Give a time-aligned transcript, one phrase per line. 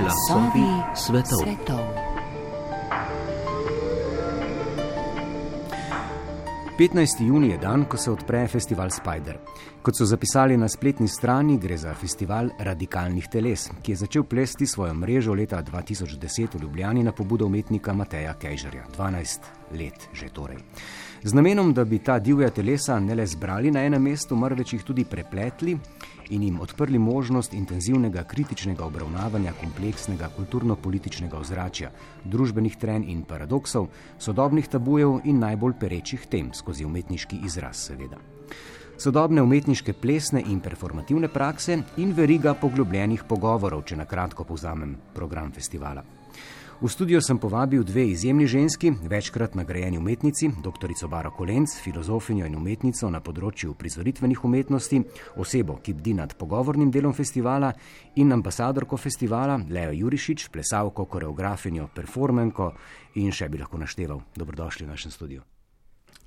[0.00, 1.38] Glasovi svetov.
[1.44, 1.80] svetov.
[6.78, 7.26] 15.
[7.26, 9.38] juni je dan, ko se odpre festival Spider.
[9.82, 14.66] Kot so zapisali na spletni strani, gre za festival radikalnih teles, ki je začel plesti
[14.66, 18.84] svojo mrežo leta 2010 v Ljubljani na pobudo umetnika Mateja Kejžarja.
[18.98, 19.40] 12
[19.72, 20.58] let že torej.
[21.22, 24.84] Z namenom, da bi ta divja telesa ne le zbrali na enem mestu, marveč jih
[24.84, 25.78] tudi prepletli
[26.30, 31.90] in jim odprli možnost intenzivnega kritičnega obravnavanja kompleksnega kulturno-političnega ozračja,
[32.24, 38.18] družbenih tren in paradoksov, sodobnih tabujev in najbolj perečih tem skozi umetniški izraz, seveda.
[38.98, 45.52] Sodobne umetniške plesne in performativne prakse in veriga poglobljenih pogovorov, če na kratko povzamem program
[45.52, 46.15] festivala.
[46.76, 51.08] V studio sem povabil dve izjemni ženski, večkrat nagrajeni umetnici, dr.
[51.08, 55.00] Baro Kolenc, filozofinjo in umetnico na področju prizoritvenih umetnosti,
[55.40, 57.72] osebo, ki bdi nad pogovornim delom festivala
[58.20, 62.74] in ambasadorko festivala, Leo Jurišič, plesalko, koreografinjo, performenko
[63.16, 64.20] in še bi lahko našteval.
[64.36, 65.55] Dobrodošli v našem studiu.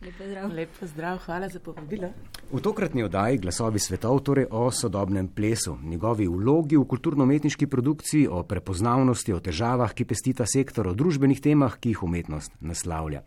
[0.02, 0.53] Lepo zdrav.
[0.53, 2.08] Lepo zdrav, hvala za povabilo.
[2.52, 8.44] V tokratni oddaji Glasovi svetov, torej o sodobnem plesu, njegovi vlogi v kulturno-umetniški produkciji, o
[8.44, 13.25] prepoznavnosti, o težavah, ki pestita sektor, o družbenih temah, ki jih umetnost naslavlja.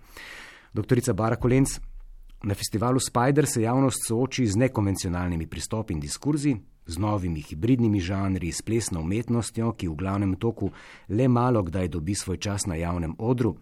[0.73, 1.77] Doktorica Bara Kolenc,
[2.43, 8.53] na festivalu Spider se javnost sooči z nekonvencionalnimi pristopi in diskurzi, z novimi hibridnimi žanri,
[8.53, 10.73] s plesno umetnostjo, ki v glavnem toku
[11.09, 13.59] le malo kdaj dobi svoj čas na javnem odru.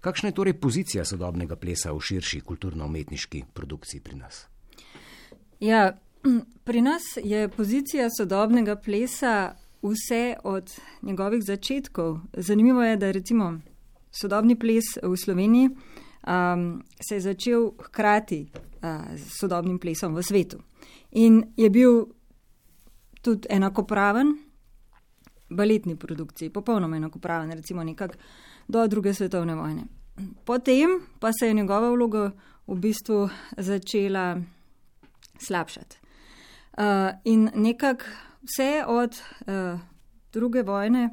[0.00, 4.46] Kakšna je torej pozicija sodobnega plesa v širši kulturno-umetniški produkciji pri nas?
[5.60, 5.98] Ja,
[6.66, 12.18] pri nas je pozicija sodobnega plesa vse od njegovih začetkov.
[12.32, 13.60] Zanimivo je, da recimo
[14.10, 20.58] sodobni ples v Sloveniji um, se je začel hkrati uh, s sodobnim plesom v svetu.
[21.10, 22.06] In je bil
[23.20, 24.32] tudi enakopraven
[25.50, 28.14] baletni produkciji, popolnoma enakopraven, recimo nekako
[28.70, 29.84] do druge svetovne vojne.
[30.44, 32.30] Potem pa se je njegova vloga
[32.66, 34.36] v bistvu začela
[35.38, 35.96] slabšati.
[36.78, 36.84] Uh,
[37.24, 38.04] in nekako
[38.42, 39.80] vse od uh,
[40.32, 41.10] druge vojne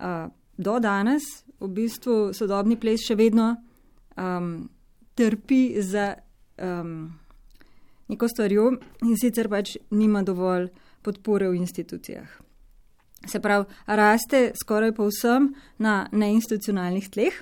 [0.00, 1.22] uh, do danes,
[1.60, 3.54] v bistvu sodobni ples še vedno
[4.16, 4.68] um,
[5.14, 6.14] trpi za
[6.58, 7.12] um,
[8.08, 8.70] neko stvarjo
[9.06, 10.70] in sicer pač nima dovolj
[11.02, 12.49] podpore v institucijah.
[13.26, 17.34] Se pravi, raste skoraj povsem na neinstitucionalnih tleh,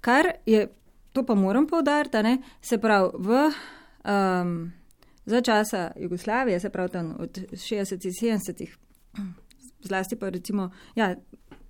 [0.00, 0.66] kar je,
[1.12, 3.44] to pa moram povdariti, ne, se pravi, v,
[4.04, 4.72] um,
[5.26, 8.76] za časa Jugoslavije, se pravi tam od 60-ih, 70-ih,
[9.82, 11.14] zlasti pa recimo, ja,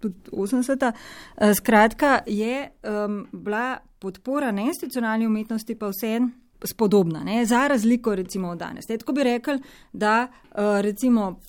[0.01, 6.31] tudi 80-ta, uh, skratka, je um, bila podpora neinstitucionalni umetnosti pa vseeno
[6.65, 8.89] spodobna, ne, za razliko recimo od danes.
[8.89, 9.59] Ne, tako bi rekli,
[9.93, 11.41] da uh, recimo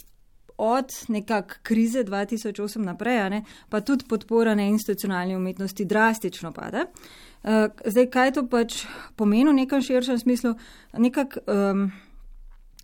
[0.57, 6.85] od nekak krize 2008 naprej, ne, pa tudi podpora neinstitucionalni umetnosti drastično pada.
[7.43, 7.51] Uh,
[7.85, 8.85] zdaj, kaj to pač
[9.15, 10.55] pomeni v nekem širšem smislu?
[10.97, 11.91] Nekak, um,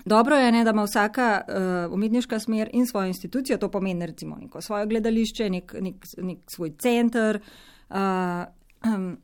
[0.06, 4.38] dobro je, ne, da ima vsaka uh, umetniška smer in svojo institucijo, to pomeni recimo
[4.42, 7.42] neko svoje gledališče, nek, nek, nek svoj center.
[7.90, 8.46] Uh,
[8.86, 9.18] um,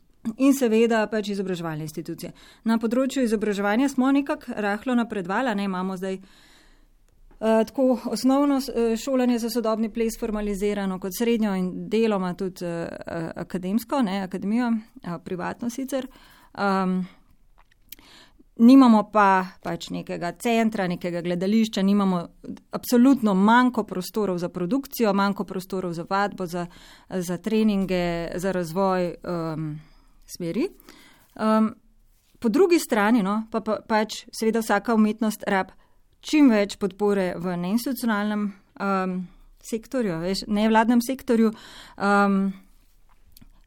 [0.43, 2.33] In seveda pač izobraževalne institucije.
[2.67, 6.55] Na področju izobraževanja smo nekako rahlo napredvali, ne imamo zdaj uh, Eh,
[7.39, 12.87] tako osnovno eh, šolanje za sodobni ples formalizirano kot srednjo in deloma tudi uh,
[13.35, 14.71] akademsko, ne akademijo,
[15.23, 16.07] privatno sicer.
[16.57, 17.05] Um,
[18.57, 22.23] nimamo pa pač nekega centra, nekega gledališča, nimamo
[22.71, 26.65] absolutno manjko prostorov za produkcijo, manjko prostorov za vadbo, za,
[27.09, 29.79] za treninge, za razvoj um,
[30.25, 30.69] smeri.
[31.35, 31.75] Um,
[32.39, 35.71] po drugi strani no, pa, pa pač seveda vsaka umetnost rab
[36.21, 38.47] čim več podpore v neinstitucionalnem
[38.81, 39.17] um,
[39.63, 41.51] sektorju, veš, nevladnem sektorju,
[41.97, 42.37] um,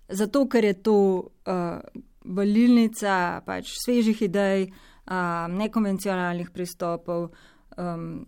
[0.09, 1.81] zato ker je to uh,
[2.25, 4.69] valilnica pač svežih idej,
[5.11, 7.31] um, nekonvencionalnih pristopov.
[7.77, 8.27] Um,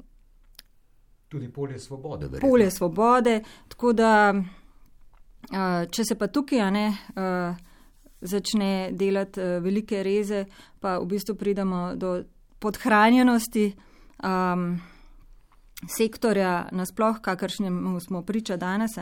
[1.29, 2.29] Tudi polje svobode.
[2.29, 2.49] Verjetno.
[2.49, 3.39] Polje svobode.
[3.69, 6.87] Tako da, uh, če se pa tukaj ne,
[7.17, 7.57] uh,
[8.21, 10.45] začne delati uh, velike reze,
[10.81, 12.21] pa v bistvu pridemo do
[12.63, 13.73] podhranjenosti
[14.23, 14.81] um,
[15.89, 18.97] sektorja, nasploh, kakršnemu smo priča danes.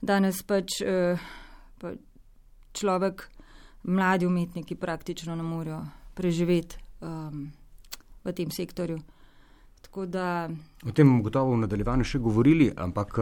[0.00, 1.20] Danes pač uh,
[1.78, 1.94] pa
[2.72, 3.28] človek,
[3.82, 5.80] mladi umetniki, praktično ne morejo
[6.14, 7.48] preživeti um,
[8.24, 9.00] v tem sektorju.
[10.06, 10.48] Da...
[10.86, 13.16] O tem gotovo v nadaljevanju še govorili, ampak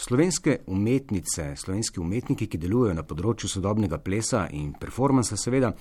[0.00, 5.74] slovenske umetnice, slovenski umetniki, ki delujejo na področju sodobnega plesa in performansa, seveda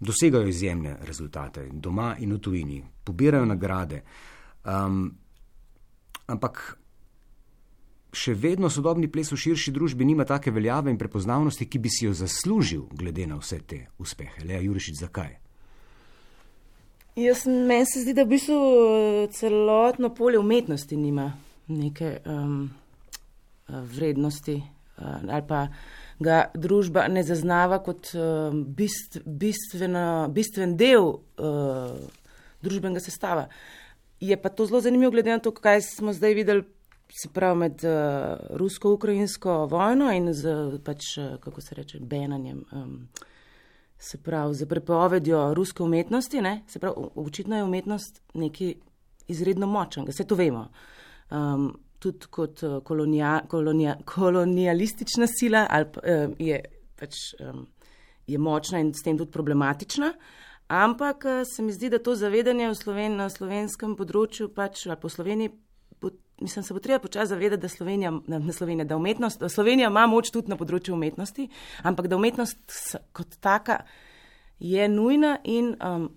[0.00, 4.02] dosegajo izjemne rezultate doma in v tujini, pobirajo nagrade.
[4.66, 5.18] Um,
[6.26, 6.78] ampak
[8.12, 12.06] še vedno sodobni ples v širši družbi nima take veljave in prepoznavnosti, ki bi si
[12.06, 14.44] jo zaslužil, glede na vse te uspehe.
[14.44, 15.36] Leja Jurišič, zakaj?
[17.18, 21.32] Jaz, meni se zdi, da v bistvu eh, celotno polje umetnosti nima
[21.68, 22.70] neke um,
[23.68, 25.66] vrednosti uh, ali pa
[26.18, 31.92] ga družba ne zaznava kot uh, bist, bistveno, bistven del uh,
[32.64, 33.46] družbenega sestava.
[34.20, 36.64] Je pa to zelo zanimivo, glede na to, kaj smo zdaj videli,
[37.22, 40.54] se pravi med uh, rusko-ukrajinsko vojno in z,
[40.84, 42.64] pač, kako se reče, benanjem.
[42.72, 43.08] Um,
[43.98, 46.62] se pravi, za prepovedjo ruske umetnosti, ne?
[46.66, 48.74] se pravi, očitno je umetnost nekaj
[49.28, 50.68] izredno močnega, vse to vemo.
[51.30, 56.60] Um, tudi kot uh, kolonija, kolonija, kolonialistična sila ali, um, je,
[56.98, 57.66] pač, um,
[58.26, 60.12] je močna in s tem tudi problematična.
[60.68, 65.08] Ampak uh, se mi zdi, da to zavedanje Sloven, na slovenskem področju, pač, ali po
[65.08, 65.54] Sloveniji,
[66.40, 70.06] mislim, se bo treba počasi zavedati, da Slovenija, ne Slovenija, da umetnost, da Slovenija ima
[70.06, 71.48] moč tudi na področju umetnosti,
[71.82, 73.80] ampak da umetnost kot taka
[74.58, 76.08] je nujna in um,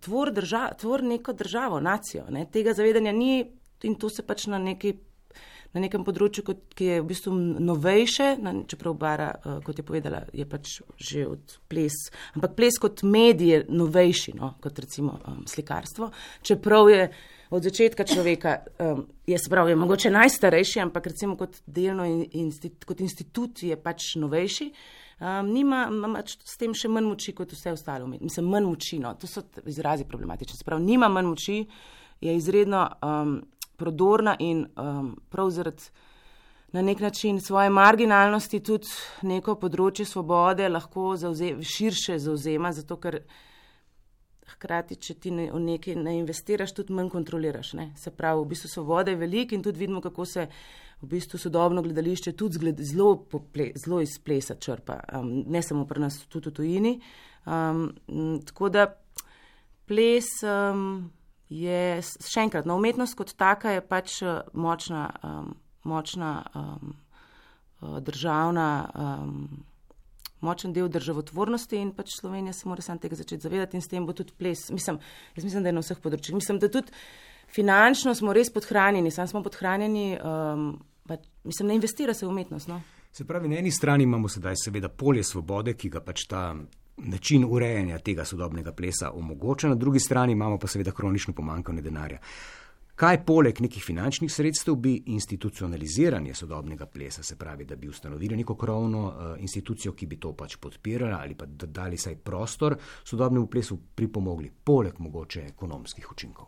[0.00, 2.26] tvor, drža, tvor neko državo, nacijo.
[2.30, 2.46] Ne.
[2.52, 3.44] Tega zavedanja ni
[3.82, 4.94] in to se pač na, neki,
[5.74, 7.32] na nekem področju, kot, ki je v bistvu
[7.62, 11.96] novejše, na, čeprav bara, uh, kot je povedala, je pač že od ples,
[12.34, 16.10] ampak ples kot medij je novejši, no, kot recimo um, slikarstvo,
[16.46, 17.04] čeprav je
[17.50, 23.02] od začetka človeka, um, jaz pravim, mogoče najstarejši, ampak recimo kot delno in, instit, kot
[23.02, 24.68] institut je pač novejši,
[25.20, 25.86] um, nima
[26.16, 28.10] pač s tem še manj moči kot vse ostalo.
[28.10, 30.58] Mislim, manj moči, no, to so izrazi problematični.
[30.62, 31.58] Sprav, nima manj moči,
[32.20, 33.40] je izredno um,
[33.80, 35.90] prodorna in um, prav zaradi
[36.72, 38.86] na nek način svoje marginalnosti tudi
[39.26, 43.18] neko področje svobode lahko zauze, širše zauzema, zato ker
[44.54, 47.72] hkrati, če ti ne, v nekaj ne investiraš, tudi manj kontroliraš.
[47.78, 47.90] Ne?
[47.98, 50.46] Se pravi, v bistvu svobode je veliko in tudi vidimo, kako se
[51.00, 55.86] v bistvu sodobno gledališče tudi zgled, zelo, pople, zelo iz plesa črpa, um, ne samo
[55.88, 56.94] pri nas, tudi v tujini.
[57.48, 57.88] Um,
[58.46, 58.90] tako da
[59.88, 61.08] ples um,
[61.50, 65.54] je, še enkrat, no, umetnost kot taka je pač uh, močna, um,
[65.84, 66.94] močna um,
[68.06, 68.70] državna.
[68.94, 69.66] Um,
[70.40, 74.06] močen del državotvornosti in pač Slovenija se mora sam tega začeti zavedati in s tem
[74.06, 74.70] bo tudi ples.
[74.72, 74.98] Mislim,
[75.36, 76.36] jaz mislim, da je na vseh področjih.
[76.38, 76.94] Mislim, da tudi
[77.52, 80.70] finančno smo res podhranjeni, sam smo podhranjeni, um,
[81.08, 82.70] pač, mislim, ne investira se v umetnost.
[82.70, 82.80] No?
[83.12, 86.44] Se pravi, na eni strani imamo sedaj seveda polje svobode, ki ga pač ta
[87.04, 92.18] način urejanja tega sodobnega plesa omogoča, na drugi strani imamo pa seveda kronično pomankanje denarja.
[93.00, 98.54] Kaj poleg nekih finančnih sredstev bi institucionaliziranje sodobnega plesa, se pravi, da bi ustanovili neko
[98.54, 103.78] krovno uh, institucijo, ki bi to pač podpirala ali pa dali saj prostor sodobnemu plesu,
[103.94, 106.46] pripomogli, poleg mogoče ekonomskih učinkov?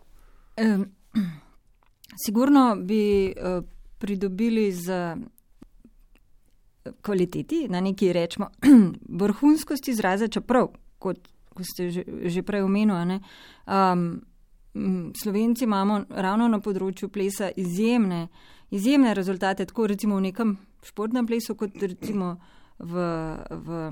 [0.60, 0.84] Um,
[2.26, 3.64] sigurno bi uh,
[3.98, 5.16] pridobili z
[7.02, 8.48] kvaliteti, na neki rečemo,
[9.22, 11.18] vrhunskost izraza, čeprav, kot,
[11.54, 13.20] kot ste že, že prej omenili,
[15.14, 18.28] Slovenci imamo ravno na področju plesa izjemne,
[18.72, 22.38] izjemne rezultate, tako recimo v nekem športnem plesu, kot recimo
[22.78, 23.04] v,
[23.66, 23.82] v,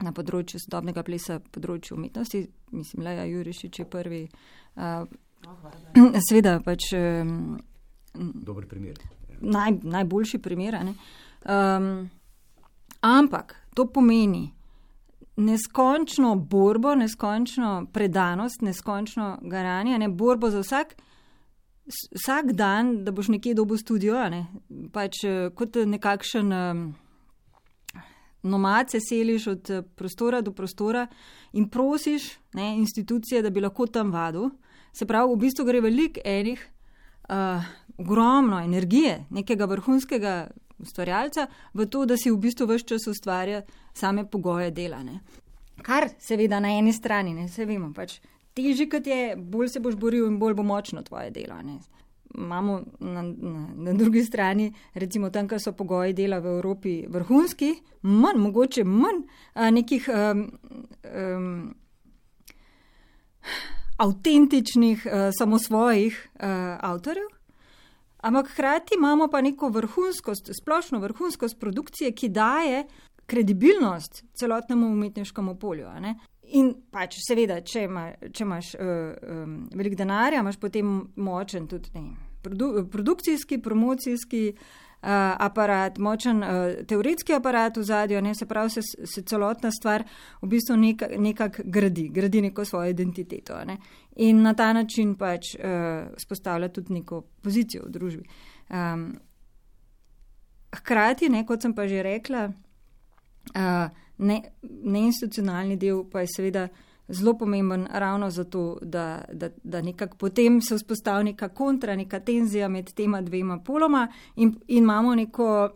[0.00, 2.46] na področju sodobnega plesa, področju umetnosti.
[2.72, 4.22] Mislim, Leja Jurišič je prvi.
[4.74, 5.04] Uh,
[6.30, 6.88] Sveda pač.
[6.96, 7.60] Um,
[8.16, 8.96] Dober primer.
[9.44, 10.80] Naj, najboljši primer.
[11.44, 12.10] Um,
[13.00, 14.54] ampak to pomeni,
[15.36, 20.94] neskončno borbo, neskončno predanost, neskončno garanje, ne borbo za vsak,
[22.14, 24.46] vsak dan, da boš nekje dobil studio, ne?
[24.92, 26.84] pač eh, kot nekakšen um,
[28.42, 31.06] nomad se seliš od eh, prostora do prostora
[31.52, 34.50] in prosiš ne, institucije, da bi lahko tam vadil.
[34.92, 36.60] Se pravi, v bistvu gre velik enih,
[37.28, 37.64] uh,
[37.98, 40.34] ogromno energije, nekega vrhunskega
[40.84, 43.64] ustvarjalca, v to, da si v bistvu vse čas ustvarja
[43.94, 45.02] same pogoje dela.
[45.02, 45.20] Ne.
[45.82, 48.20] Kar seveda na eni strani, ne se vemo, pač
[48.54, 51.58] težje kot je, bolj se boš boril in bolj bo močno tvoje delo.
[51.62, 51.80] Ne.
[52.34, 57.74] Imamo na, na, na drugi strani, recimo tam, kjer so pogoji dela v Evropi vrhunski,
[58.02, 59.22] manj, mogoče manj
[59.54, 60.48] a, nekih um,
[61.04, 61.74] um,
[64.02, 66.48] avtentičnih, uh, samosvojih uh,
[66.80, 67.30] avtorjev,
[68.24, 72.84] Ampak hkrati imamo pa neko vrhunskost, splošno vrhunskost produkcije, ki daje
[73.26, 75.88] kredibilnost celotnemu umetniškemu polju.
[76.56, 78.86] In pač, seveda, če, ima, če imaš uh,
[79.28, 84.83] um, veliko denarja, imaš potem močen tudi ne, produ, produkcijski, promocijski uh,
[85.38, 86.48] aparat, močen uh,
[86.88, 90.04] teoretski aparat v zadju, ne, se pravi, se, se celotna stvar
[90.42, 93.58] v bistvu nekako nekak gradi, gradi neko svojo identiteto.
[93.64, 93.78] Ne
[94.16, 95.60] in na ta način pač uh,
[96.18, 98.24] spostavlja tudi neko pozicijo v družbi.
[98.70, 99.14] Um,
[100.76, 106.68] hkrati, ne, kot sem pa že rekla, uh, ne, neinstitucionalni del pa je seveda
[107.08, 112.68] zelo pomemben ravno zato, da, da, da nekako potem se vzpostavi neka kontra, neka tenzija
[112.68, 115.70] med tema dvema poloma in, in imamo neko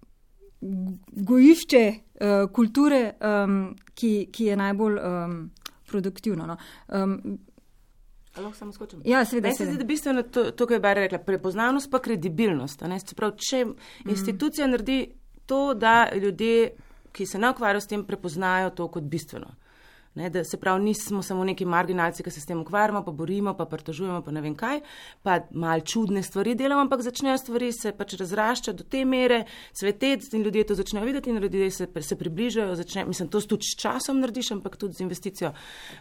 [1.11, 3.13] gojišče uh, kulture,
[3.45, 5.51] um, ki, ki je najbolj um,
[5.87, 6.47] produktivno.
[6.47, 6.57] No.
[6.89, 7.39] Um,
[8.37, 9.03] Lahko samo skočim.
[9.05, 9.49] Ja, seveda.
[9.49, 12.83] Meni se zdi, da bistveno to, to kar je Barbara rekla, prepoznavnost pa kredibilnost.
[13.17, 14.11] Prav, če mm.
[14.11, 15.01] institucija naredi
[15.47, 16.71] to, da ljudje,
[17.13, 19.55] ki se ne ukvarjajo s tem, prepoznajo to kot bistveno.
[20.19, 23.53] Ne, da se pravi, nismo samo neki marginalci, ki se s tem ukvarjamo, pa borimo,
[23.55, 24.81] pa pritožujemo, pa ne vem kaj,
[25.23, 29.45] pa mal čudne stvari delamo, ampak začnejo stvari se pač razraščati do te mere,
[29.79, 32.75] cveteti in ljudje to začnejo videti in ljudje se, se približajo.
[32.83, 35.53] Začne, mislim, to tudi s časom narediš, ampak tudi z investicijo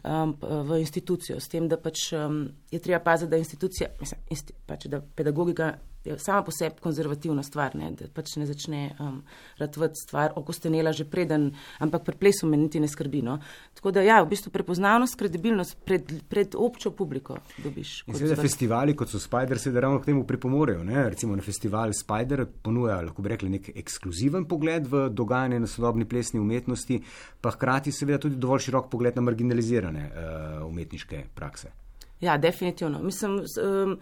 [0.02, 4.58] um, v institucijo, s tem, da pač um, je treba paziti, da institucija, mislim, insti,
[4.66, 5.76] pač, da pedagogika
[6.08, 9.20] je sama po sebi konzervativna stvar, ne, da pač ne začne um,
[9.60, 11.52] ratvati stvar, okostenela že preden,
[11.84, 13.22] ampak pri plesu me niti ne skrbi.
[13.26, 13.38] No.
[13.78, 18.04] Tako da, ja, v bistvu prepoznavnost, kredibilnost pred, pred občo publiko dobiš.
[18.08, 20.84] In seveda festivali, kot so Spider, se da ravno k temu pripomorejo.
[20.88, 21.10] Ne.
[21.10, 26.08] Recimo na festival Spider ponuja, lahko bi rekli, nek ekskluziven pogled v dogajanje na sodobni
[26.10, 27.02] plesni umetnosti,
[27.42, 31.74] pa hkrati seveda tudi dovolj širok pogled na marginalizirane uh, umetniške prakse.
[32.22, 33.00] Ja, definitivno.
[33.04, 34.00] Mislim, um,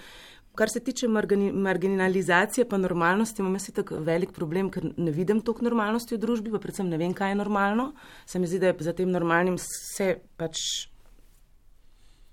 [0.55, 5.65] Kar se tiče marginalizacije, pa normalnosti, imam jaz tako velik problem, ker ne vidim toliko
[5.67, 7.91] normalnosti v družbi, pa predvsem ne vem, kaj je normalno.
[8.25, 10.63] Se mi zdi, da je za tem normalnim vse pač,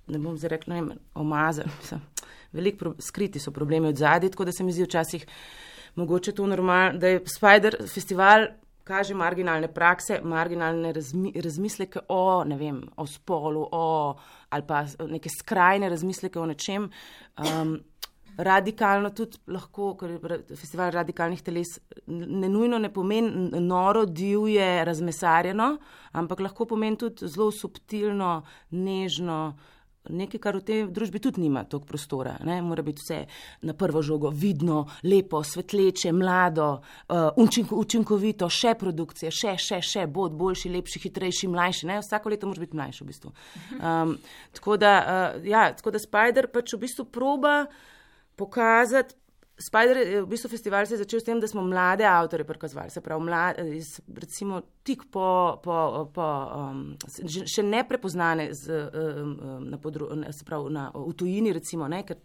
[0.07, 1.71] ne bom zdaj rekla, ne vem, omazen.
[2.57, 5.27] Veliko skriti so problemi od zadaj, tako da se mi zdi včasih
[5.95, 8.47] mogoče to normalno, da je Spider festival
[8.85, 14.17] kaže marginalne prakse, marginalne razmi, razmisleke o, ne vem, o spolu, o,
[14.51, 16.91] ali pa neke skrajne razmisleke o nečem.
[17.39, 17.79] Um,
[18.37, 25.77] radikalno tudi lahko, ker je festival radikalnih teles, ne nujno ne pomeni noro, divje, razmesarjeno,
[26.13, 29.43] ampak lahko pomeni tudi zelo subtilno, nežno.
[30.03, 32.33] Nekaj, kar v tej družbi tudi nima toliko prostora.
[32.43, 32.57] Ne?
[32.67, 33.21] Mora biti vse
[33.63, 37.39] na prvo žogo vidno, lepo, svetleče, mlado, uh,
[37.71, 41.87] učinkovito, še produkcije, še, še, še, bod boljši, lepši, hitrejši, mlajši.
[41.87, 42.01] Ne?
[42.03, 43.31] Vsako leto mora biti mlajši v bistvu.
[43.79, 44.19] Um,
[44.59, 47.61] tako, da, uh, ja, tako da Spider pač v bistvu proba
[48.43, 49.15] pokazati.
[49.63, 53.03] Spider, v bistvu festival se je začel s tem, da smo mlade avtore prikazovali, se
[53.05, 53.63] pravi, mlade,
[54.17, 55.77] recimo tik po, po,
[56.15, 56.81] po um,
[57.47, 59.37] še ne prepoznane z, um,
[59.69, 62.19] na podru, se pravi, na, v tujini, recimo, ne, ker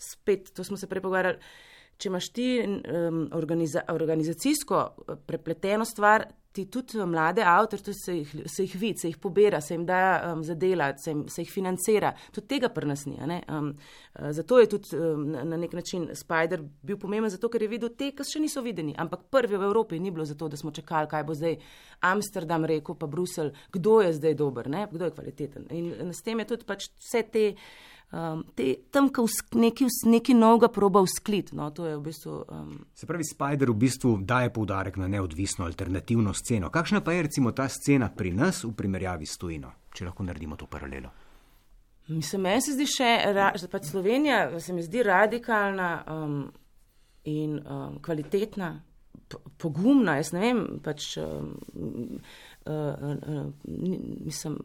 [0.00, 1.52] spet, to smo se prej pogovarjali,
[2.00, 4.86] če imaš ti um, organiza, organizacijsko
[5.26, 8.14] prepleteno stvar, ti tudi mlade avtorje, se,
[8.46, 12.12] se jih vidi, se jih pobira, se jim da um, zadelati, se, se jih financira.
[12.32, 13.16] Tudi tega pri nas ni.
[13.18, 13.72] Um,
[14.14, 17.70] uh, zato je tudi um, na, na nek način Spider bil pomemben, zato ker je
[17.72, 18.94] videl te, ki še niso videni.
[18.98, 21.58] Ampak prvi v Evropi ni bilo zato, da smo čakali, kaj bo zdaj
[22.06, 24.86] Amsterdam rekel, pa Bruselj, kdo je zdaj dober, ne?
[24.92, 25.66] kdo je kvaliteten.
[25.74, 27.48] In, in s tem je tudi pač vse te
[28.14, 29.24] um, te, tam, ki
[29.58, 31.52] neki, neki novega proba vzklit.
[31.56, 32.72] No, v bistvu, um...
[32.96, 36.70] Se pravi, Spider v bistvu daje poudarek na neodvisno alternativno sceno.
[36.70, 40.56] Kakšna pa je recimo ta scena pri nas v primerjavi s tujino, če lahko naredimo
[40.60, 41.10] to paralelo?
[42.08, 46.34] Mislim, meni se zdi še, da pač Slovenija se mi zdi radikalna um,
[47.24, 48.74] in um, kvalitetna,
[49.56, 50.18] pogumna.
[50.20, 54.58] Jaz ne vem, pač, um, uh, uh, uh, mislim,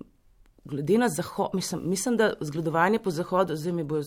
[0.68, 4.04] glede na zahod, mislim, mislim, da zgledovanje po zahodu, zdaj mi bojo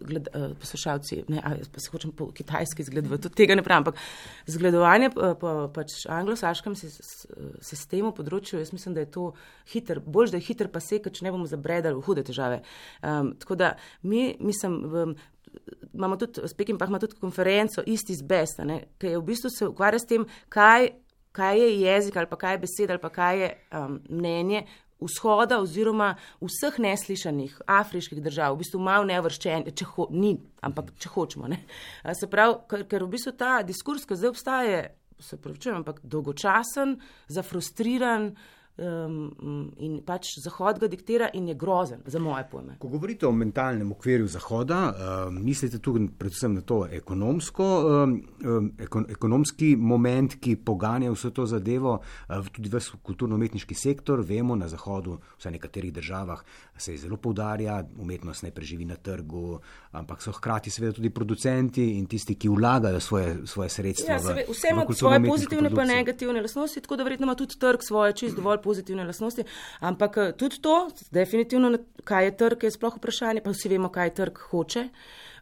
[0.00, 3.84] gled, uh, poslušalci, ne, a, pa se hočem po kitajski zgledovati, tudi tega ne pravim,
[3.84, 3.98] ampak
[4.46, 9.26] zgledovanje po, po pač anglosaškem sistemu področju, jaz mislim, da je to
[9.72, 12.62] hiter, bolj, da je hiter pa se, če ne bomo zabredali v hude težave.
[13.02, 15.14] Um, tako da mi, mislim, um,
[15.92, 18.66] imamo tudi, Spekim pa ima tudi konferenco, isti z Besta,
[18.98, 20.92] ki je v bistvu se ukvarja s tem, kaj,
[21.32, 24.64] kaj je jezik ali pa kaj je beseda ali pa kaj je um, mnenje
[25.00, 31.12] vzhoda oziroma vseh neslišanih afriških držav, v bistvu malo nevrščen, če ho, ni, ampak če
[31.14, 31.50] hočemo.
[31.50, 31.62] Ne.
[32.16, 34.80] Se pravi, ker, ker v bistvu ta diskurs, ki zdaj obstaja,
[35.20, 36.96] se pravi, čujem, ampak dolgočasen,
[37.32, 38.30] zafrustriran,
[38.76, 42.76] um, in pač Zahod ga diktira in je grozen, za moje pojme.
[42.78, 47.68] Ko govorite o mentalnem okvirju Zahoda, uh, mislite tudi predvsem na to ekonomsko,
[48.04, 54.24] um, ekon, ekonomski moment, ki poganja vso to zadevo, uh, tudi v kulturno-umetniški sektor.
[54.26, 56.44] Vemo, na Zahodu, vsaj v nekaterih državah,
[56.80, 59.60] se zelo poudarja, umetnost ne preživi na trgu,
[59.92, 64.14] ampak so hkrati seveda tudi producenti in tisti, ki vlagajo svoje, svoje sredstva.
[64.14, 67.82] Ja, v, vse ima svoje pozitivne in negativne lasnosti, tako da verjetno ima tudi trg
[67.82, 69.46] svoje čist dovolj pozitivne lasnosti,
[69.80, 70.76] ampak eh, tudi to,
[71.10, 71.72] definitivno,
[72.04, 74.88] kaj je trg, je sploh vprašanje, pa vsi vemo, kaj trg hoče.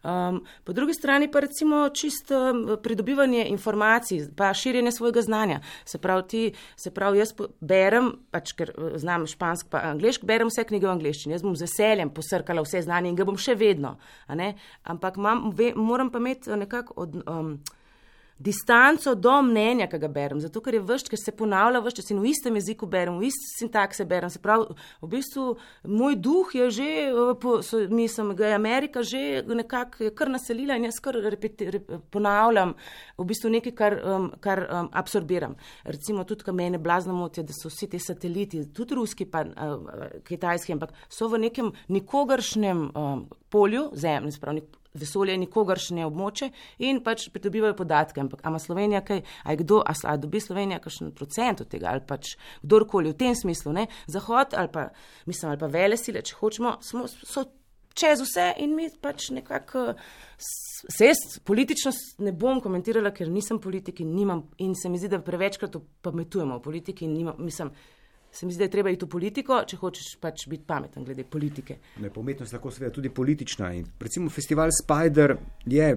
[0.02, 5.60] Um, po drugi strani pa recimo čist um, pridobivanje informacij, pa širjenje svojega znanja.
[5.84, 10.52] Se pravi, ti, se pravi jaz berem, pač ker eh, znam špansk pa anglišk, berem
[10.52, 11.34] vse knjige v angliščini.
[11.34, 13.96] Jaz bom z veseljem posrkala vse znanje in ga bom še vedno.
[14.84, 17.20] Ampak mam, ve, moram pa imeti nekako od.
[17.26, 17.58] Um,
[18.38, 22.20] distanco do mnenja, ki ga berem, zato ker je vršč, ker se ponavlja vršč, in
[22.22, 24.30] v istem jeziku berem, v isti sintakse berem.
[24.30, 25.46] Se pravi, v bistvu
[25.84, 26.88] moj duh je že,
[27.90, 32.74] mislim, ga je Amerika že nekako kar naselila in jaz kar repeti, rep, ponavljam
[33.18, 35.56] v bistvu nekaj, kar, um, kar um, absorbiram.
[35.84, 40.22] Recimo tudi, kar mene blazno moti, da so vsi ti sateliti, tudi ruski, pa uh,
[40.24, 44.60] kitajski, ampak so v nekem nikogaršnem um, polju zemlje, sprav,
[44.94, 48.20] vesolje nikogaršnje območje in pač pridobivajo podatke.
[48.20, 52.04] Ampak ima Slovenija kaj, a kdo, a, a dobi Slovenija kakšen procent od tega ali
[52.06, 53.86] pač kdorkoli v tem smislu, ne?
[54.06, 54.88] Zahod ali pa,
[55.26, 57.44] mislim, ali pa vele sile, če hočemo, smo, so
[57.98, 59.92] čez vse in mi pač nekako.
[60.38, 61.90] Se jaz politično
[62.22, 65.74] ne bom komentirala, ker nisem politik in nimam, in se mi zdi, da prevečkrat
[66.06, 67.72] pametujemo o politiki in nimam, mislim,
[68.30, 71.24] se mi zdi, da je treba iti v politiko, če hočeš pač biti pameten glede
[71.24, 71.78] politike.
[72.02, 73.72] Ne, umetnost lahko seveda tudi politična.
[73.74, 75.90] In recimo festival Spider je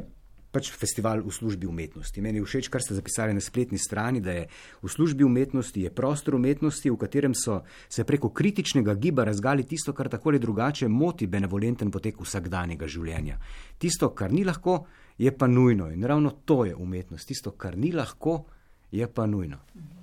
[0.51, 2.21] pač festival v službi umetnosti.
[2.21, 4.43] Meni je všeč, kar ste zapisali na spletni strani, da je
[4.83, 9.95] v službi umetnosti je prostor umetnosti, v katerem so se preko kritičnega giba razgali tisto,
[9.95, 13.39] kar tako ali drugače moti benevolenten potek vsakdanjega življenja.
[13.79, 14.85] Tisto, kar ni lahko,
[15.17, 15.87] je pa nujno.
[15.91, 17.27] In ravno to je umetnost.
[17.27, 18.43] Tisto, kar ni lahko,
[18.91, 19.63] je pa nujno.
[19.75, 20.00] Mhm.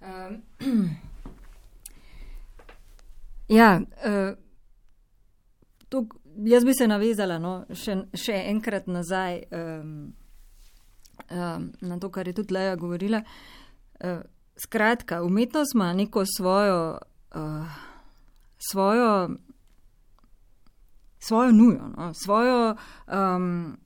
[0.00, 0.42] Um,
[3.58, 4.36] ja, uh,
[5.88, 9.92] tuk, jaz bi se navezala no, še, še enkrat nazaj um,
[11.28, 13.20] um, na to, kar je tudi Leja govorila.
[14.00, 14.22] Uh,
[14.60, 16.98] skratka, umetnost ima neko svojo,
[17.36, 17.78] uh,
[18.70, 19.12] svojo,
[21.18, 22.74] svojo nujo, no, svojo.
[23.06, 23.78] Um,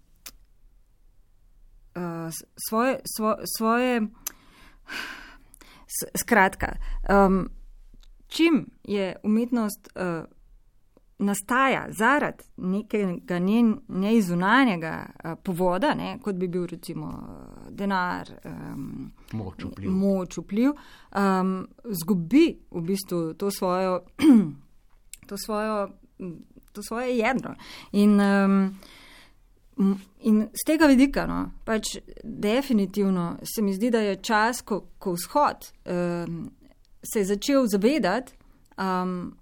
[1.95, 2.27] Uh,
[2.69, 4.01] svoje, svo, svoje,
[6.17, 6.77] Skratka,
[7.27, 7.49] um,
[8.27, 10.25] čim je umetnost uh,
[11.19, 13.39] nastaja zaradi nekega
[13.89, 17.13] neizunanjega uh, povoda, ne, kot bi bil recimo
[17.71, 21.55] denar, um, moč vpliv, moč vpliv um,
[21.85, 24.01] zgubi v bistvu to svojo,
[25.29, 25.89] to svojo,
[26.73, 27.55] to svoje jedro.
[27.93, 28.59] In, um,
[29.77, 35.17] In z tega vidika, no, pač definitivno se mi zdi, da je čas, ko, ko
[35.17, 36.45] vzhod um,
[37.03, 38.37] se je začel zavedati,
[38.79, 39.35] um,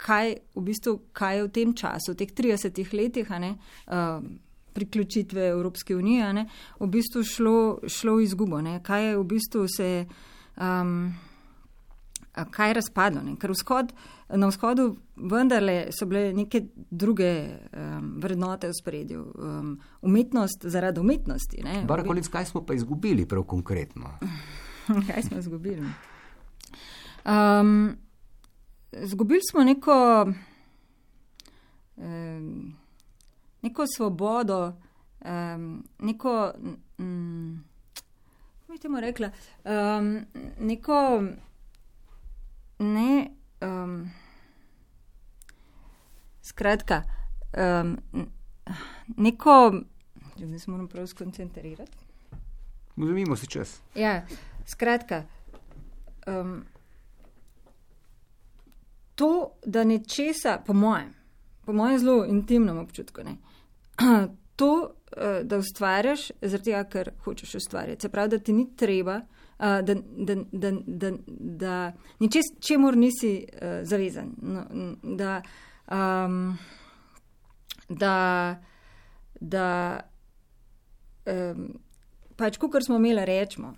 [0.00, 3.52] kaj, v bistvu, kaj je v tem času, v teh 30 letih, ne,
[3.92, 4.38] um,
[4.76, 6.48] priključitve Evropske unije, ne,
[6.80, 7.58] v bistvu šlo,
[7.88, 9.92] šlo v izgubo, ne, kaj je v bistvu se.
[10.56, 11.12] Um,
[12.44, 13.22] kaj je razpadlo.
[13.22, 13.36] Ne?
[13.40, 13.92] Ker vzhod,
[14.28, 19.22] na vzhodu vendarle so bile neke druge um, vrednote v spredju.
[19.34, 21.64] Um, umetnost zaradi umetnosti.
[21.88, 24.18] Barakolic, kaj smo pa izgubili prav konkretno?
[25.08, 25.86] kaj smo izgubili?
[27.24, 27.96] Um,
[28.92, 30.32] zgubili smo neko,
[31.96, 32.74] um,
[33.62, 34.72] neko svobodo,
[35.24, 36.52] um, neko.
[36.98, 37.64] Um,
[38.78, 39.30] temu rekla?
[39.64, 40.26] Um,
[40.58, 41.22] neko
[42.78, 43.30] ne.
[43.60, 44.10] Um,
[46.46, 47.02] skratka,
[47.82, 47.96] um,
[49.16, 49.82] neko.
[50.36, 51.98] Zdaj se moram prav skoncentrirati.
[52.96, 53.80] Vzemimo si čas.
[53.94, 54.26] Ja,
[54.66, 55.22] skratka.
[56.26, 56.64] Um,
[59.14, 61.14] to, da nečesa, po mojem,
[61.64, 63.36] po mojem zelo intimnem občutku, ne,
[64.56, 64.72] to,
[65.16, 68.02] uh, da ustvarjaš, zaradi tega, ker hočeš ustvarjati.
[68.02, 69.20] Se pravi, da ti ni treba
[69.58, 74.34] da, da, da, da, da ničes, čemur nisi uh, zavezan.
[74.42, 74.64] No,
[75.02, 75.42] da,
[75.90, 76.58] um,
[77.88, 78.56] da,
[79.40, 80.00] da
[81.26, 81.68] um,
[82.36, 83.74] pač, kar smo imeli, rečemo.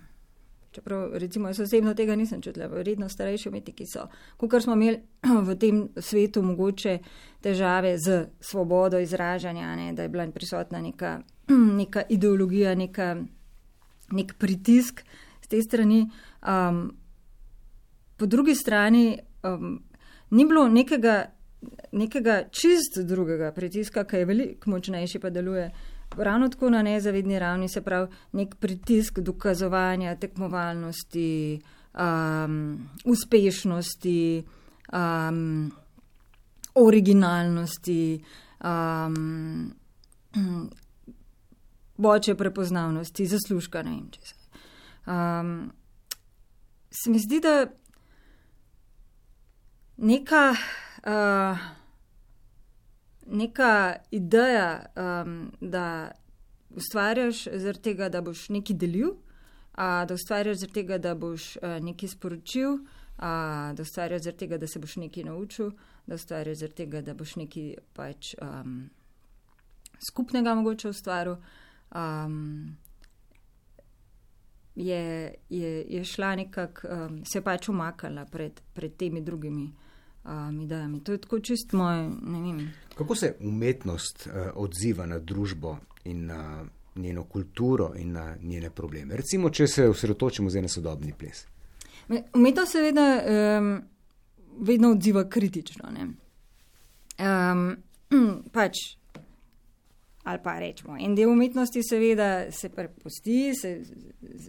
[0.71, 4.03] Čeprav, recimo, jaz osebno tega nisem čutila, vredno starejši umetniki so.
[4.37, 4.99] Kukor smo imeli
[5.47, 6.99] v tem svetu mogoče
[7.41, 11.21] težave z svobodo izražanja, ne, da je bila prisotna neka,
[11.81, 13.15] neka ideologija, neka,
[14.11, 16.03] nek pritisk, uh, te strani.
[16.47, 16.91] Um,
[18.17, 19.83] po drugi strani um,
[20.29, 21.31] ni bilo nekega,
[21.91, 25.69] nekega čist drugega pritiska, ki je veliko močnejši, pa deluje
[26.17, 31.61] ravno tako na nezavedni ravni, se pravi nek pritisk dokazovanja tekmovalnosti,
[31.93, 34.43] um, uspešnosti,
[34.93, 35.71] um,
[36.75, 38.23] originalnosti.
[38.63, 39.73] Um,
[41.99, 44.38] Boče prepoznavnosti, zaslužka, ne vem, če se
[45.09, 45.71] um,
[46.91, 47.67] se mi zdi, da
[49.97, 50.55] neka,
[51.05, 51.57] uh,
[53.25, 56.11] neka ideja, um, da
[56.69, 61.77] ustvarjaš zaradi tega, da boš nekaj delil, uh, da ustvarjaš zaradi tega, da boš uh,
[61.83, 65.71] nekaj sporočil, uh, da ustvarjaš zaradi tega, da se boš nekaj naučil,
[66.07, 68.89] da ustvarjaš zaradi tega, da boš nekaj pač, um,
[70.11, 71.35] skupnega mogoče ustvaril.
[71.95, 72.77] Um,
[74.79, 79.71] je, je, je šla nekako, um, se pač umakala pred, pred temi drugimi
[80.23, 81.03] um, idejami.
[81.03, 82.09] To je tako čist moj.
[82.95, 86.65] Kako se umetnost uh, odziva na družbo in na
[86.95, 89.15] njeno kulturo in na njene probleme?
[89.15, 91.45] Recimo, če se osredotočimo zdaj na sodobni ples.
[92.33, 93.81] Umetnost seveda um,
[94.59, 95.91] vedno odziva kritično.
[97.19, 97.75] Um,
[98.55, 98.98] pač
[100.29, 103.73] ali pa rečemo, en del umetnosti, seveda, se prepusti, se,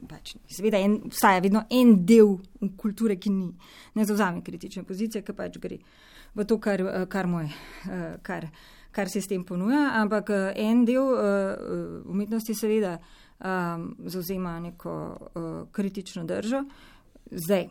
[0.09, 2.37] pač, seveda, en, vstaja vedno en del
[2.77, 3.49] kulture, ki ni,
[3.97, 5.81] ne zauzame kritične pozicije, ki pač gre
[6.35, 7.49] v to, kar, kar, moj,
[8.23, 8.47] kar,
[8.95, 11.09] kar se s tem ponuja, ampak en del
[12.07, 12.99] umetnosti, seveda,
[13.41, 14.93] zauzema neko
[15.73, 16.61] kritično držo.
[17.31, 17.69] Zdaj,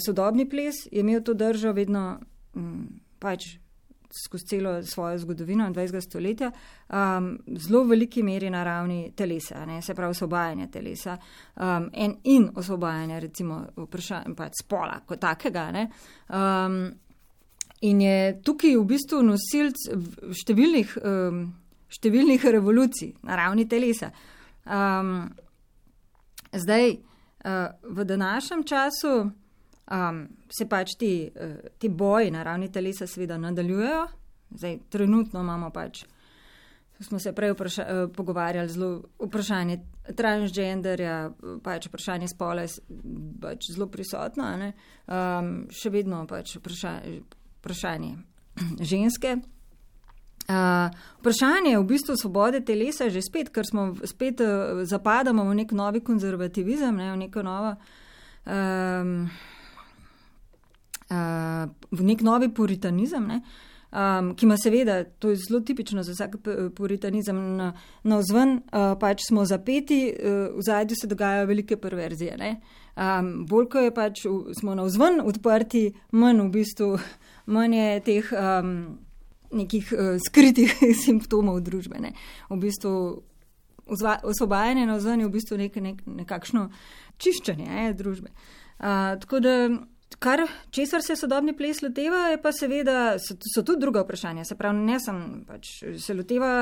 [0.00, 2.16] sodobni ples je imel to držo vedno
[3.20, 3.58] pač
[4.10, 6.00] skozi celo svojo zgodovino 20.
[6.00, 6.50] stoletja,
[6.88, 11.16] um, zelo v veliki meri na ravni telesa, ne, se pravi osvobajanje telesa
[11.56, 15.70] um, en, in osvobajanje recimo vprašanja pač spola kot takega.
[15.72, 15.88] Ne,
[16.28, 16.78] um,
[17.80, 19.88] in je tukaj v bistvu nosilc
[20.42, 21.42] številnih, um,
[21.92, 24.12] številnih revolucij na ravni telesa.
[24.66, 25.28] Um,
[26.52, 29.16] zdaj, uh, v današnjem času
[29.90, 34.06] um, se pač ti, uh, ti boji na ravni telesa seveda nadaljujejo.
[34.50, 36.04] Zdaj, trenutno imamo pač,
[37.00, 39.80] smo se prej vpraša, uh, pogovarjali, zelo vprašanje
[40.16, 41.30] transgenderja,
[41.62, 42.68] pač vprašanje spola je
[43.42, 47.20] pač zelo prisotno, um, še vedno pač vprašanje,
[47.60, 48.16] vprašanje
[48.80, 49.36] ženske.
[50.46, 55.56] Uh, vprašanje je v bistvu svobode telesa že spet, ker smo spet uh, zapadamo v
[55.58, 57.74] nek novi konzervativizem, ne, v neko novo.
[58.46, 59.26] Um,
[61.10, 63.40] v nek novi puritanizem, ne,
[63.92, 66.36] um, ki ima seveda, to je zelo tipično za vsak
[66.74, 72.56] puritanizem, na, na vzven uh, pač smo zapeti, uh, v zadju se dogajajo velike perverzije.
[72.96, 76.90] Um, bolj ko je pač v, smo na vzven odprti, manj v bistvu,
[77.46, 78.76] manj je teh um,
[79.52, 82.00] nekih uh, skritih simptomov družbe.
[82.02, 82.14] Ne.
[82.50, 83.22] V bistvu
[83.86, 86.68] osvobajanje na vzven je v bistvu nek, nek, nekakšno
[87.22, 88.32] čiščenje ne, družbe.
[88.76, 89.54] Uh, tako da
[90.18, 94.44] Kar, česar se sodobni ples loteva, je pa seveda, so, so tudi druga vprašanja.
[94.48, 96.52] Se pravi, ne sem pač se loteva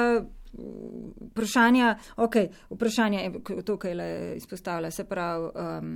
[1.31, 2.37] vprašanja, ok,
[2.71, 5.95] vprašanje je to, kar je izpostavila, se pravi, um,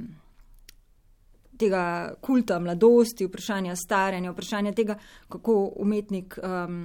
[1.58, 6.80] tega kulta mladosti, vprašanja staranja, vprašanja tega, kako umetnik, um,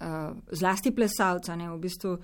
[0.00, 2.18] uh, zlasti plesalca, ne, v bistvu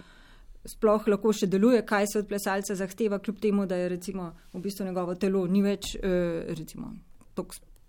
[0.64, 4.64] sploh lahko še deluje, kaj se od plesalca zahteva, kljub temu, da je recimo v
[4.64, 6.94] bistvu njegovo telo ni več, uh, recimo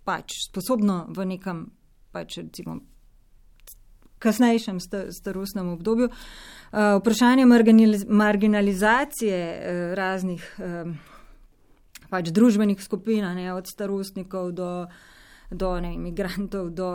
[0.04, 1.70] pač sposobno v nekem,
[2.14, 2.80] pač recimo,
[4.18, 4.80] kasnejšem
[5.12, 6.08] starostnem obdobju.
[6.08, 7.44] Uh, vprašanje
[8.08, 10.94] marginalizacije uh, raznih uh,
[12.10, 14.70] pač družbenih skupin, ne, od starostnikov do,
[15.50, 16.90] do ne, imigrantov, do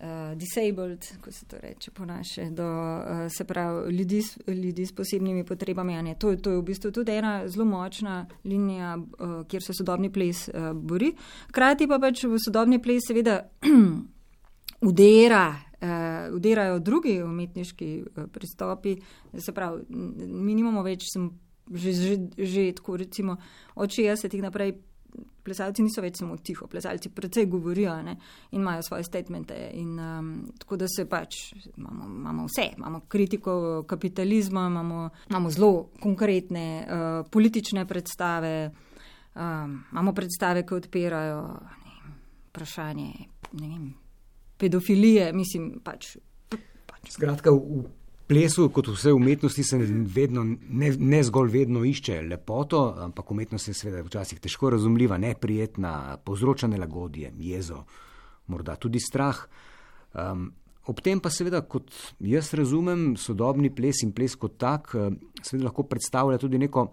[0.00, 3.04] uh, disabled, ko se to reče po naše, do uh,
[3.36, 6.14] se pravi ljudi, ljudi s posebnimi potrebami.
[6.18, 10.48] To, to je v bistvu tudi ena zelo močna linija, uh, kjer se sodobni ples
[10.48, 11.12] uh, bori.
[11.48, 13.40] Hkrati pa pač v sodobni ples seveda
[14.88, 15.54] udera.
[15.76, 18.96] Uh, udirajo drugi umetniški uh, pristopi,
[19.38, 21.28] se pravi, mi nimamo več, sem
[21.70, 23.36] že, že, že tako recimo
[23.74, 24.78] od 60-ih naprej
[25.42, 28.16] plesalci niso več samo tiho, plesalci precej govorijo ne,
[28.50, 29.56] in imajo svoje statemente.
[29.78, 31.38] In, um, tako da se pač
[31.76, 38.54] imamo, imamo vse, imamo kritiko kapitalizma, imamo, imamo zelo konkretne uh, politične predstave,
[39.34, 42.16] um, imamo predstave, ki odpirajo ne,
[42.50, 43.12] vprašanje
[43.52, 43.94] ne vem,
[44.58, 46.16] pedofilije, mislim pač.
[46.86, 47.12] pač.
[47.14, 47.86] Skratka, v
[48.26, 49.78] plesu, kot vse umetnosti, se
[50.14, 56.18] vedno, ne, ne zgolj vedno išče lepoto, ampak umetnost je seveda včasih težko razumljiva, neprijetna,
[56.24, 57.84] povzroča nelagodje, jezo,
[58.46, 59.44] morda tudi strah.
[60.14, 60.50] Um,
[60.86, 64.94] ob tem pa seveda, kot jaz razumem, sodobni ples in ples kot tak,
[65.42, 66.90] seveda lahko predstavlja tudi neko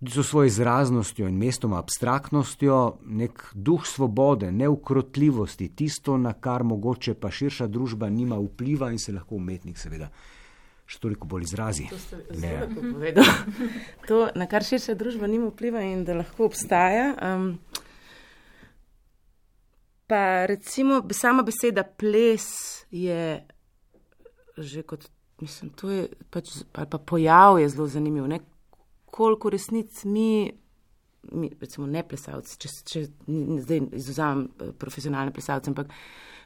[0.00, 7.30] z svojo izraznostjo in mestoma abstraktnostjo, nek duh svobode, neukrotljivosti, tisto, na kar mogoče pa
[7.30, 10.10] širša družba nima vpliva in se lahko umetnik seveda
[10.86, 11.88] še toliko bolj izrazi.
[11.90, 13.26] To ste zelo povedali.
[14.08, 17.08] To, na kar širša družba nima vpliva in da lahko obstaja.
[17.18, 17.56] Um,
[20.06, 22.46] pa recimo sama beseda ples
[22.90, 23.42] je
[24.56, 25.08] že kot,
[25.42, 28.38] mislim, to je pač, ali pa pojav je zelo zanimiv, ne?
[29.16, 30.52] Koliko resnic mi,
[31.32, 33.04] mi, recimo ne plesalci, če, če
[33.64, 35.94] zdaj izuzamem eh, profesionalne plesalce, ampak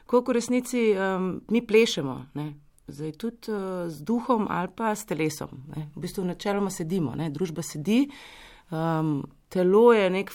[0.07, 2.53] koliko resnici um, mi plešemo, ne?
[2.91, 5.51] zdaj tudi uh, z duhom ali pa s telesom.
[5.75, 5.85] Ne?
[5.95, 7.29] V bistvu načeloma sedimo, ne?
[7.31, 8.05] družba sedi,
[8.71, 9.19] um,
[9.51, 10.31] telo je nek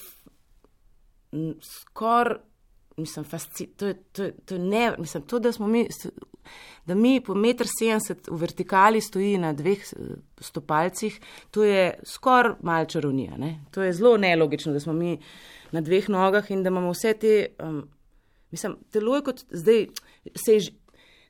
[1.60, 2.38] skoraj
[2.96, 5.88] mislim, fasci, to, je, to, je, to je ne, mislim, to, da smo mi,
[6.86, 12.54] da mi po 1,70 m v vertikali stoji na dveh eh, stopalcih, to je skoraj
[12.62, 13.36] malce čarovnija.
[13.36, 13.60] Ne?
[13.70, 15.18] To je zelo nelogično, da smo mi
[15.72, 17.88] na dveh nogah in da imamo vse te, um,
[18.50, 19.86] mislim, telo je kot zdaj,
[20.34, 20.60] se je.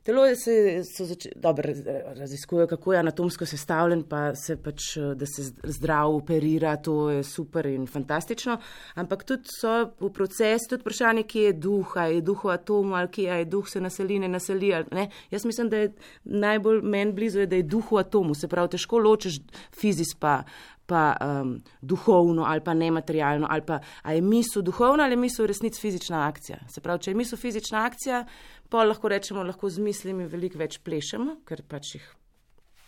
[0.06, 1.72] Telo se, se dobro
[2.06, 4.82] raziskuje, kako je anatomsko sestavljen, pa se pač,
[5.14, 8.58] da se zdrav operira, to je super in fantastično.
[8.94, 13.10] Ampak tudi so v procesu tudi vprašanje, kje je duh, je duh v atomu ali
[13.10, 14.70] kje je duh se naseli, ne naseli.
[14.92, 15.08] Ne?
[15.30, 15.92] Jaz mislim, da je
[16.24, 19.40] najbolj meni blizu, je, da je duh v atomu, se pravi, težko ločeš
[19.74, 20.44] fizis pa,
[20.86, 25.48] pa um, duhovno ali pa nematerialno, ali pa je misel duhovna ali je misel v
[25.48, 26.58] resnici fizična akcija.
[26.70, 28.24] Se pravi, če je misel fizična akcija,
[28.68, 32.06] pa lahko rečemo, lahko z mislimi veliko več plešemo, ker pač jih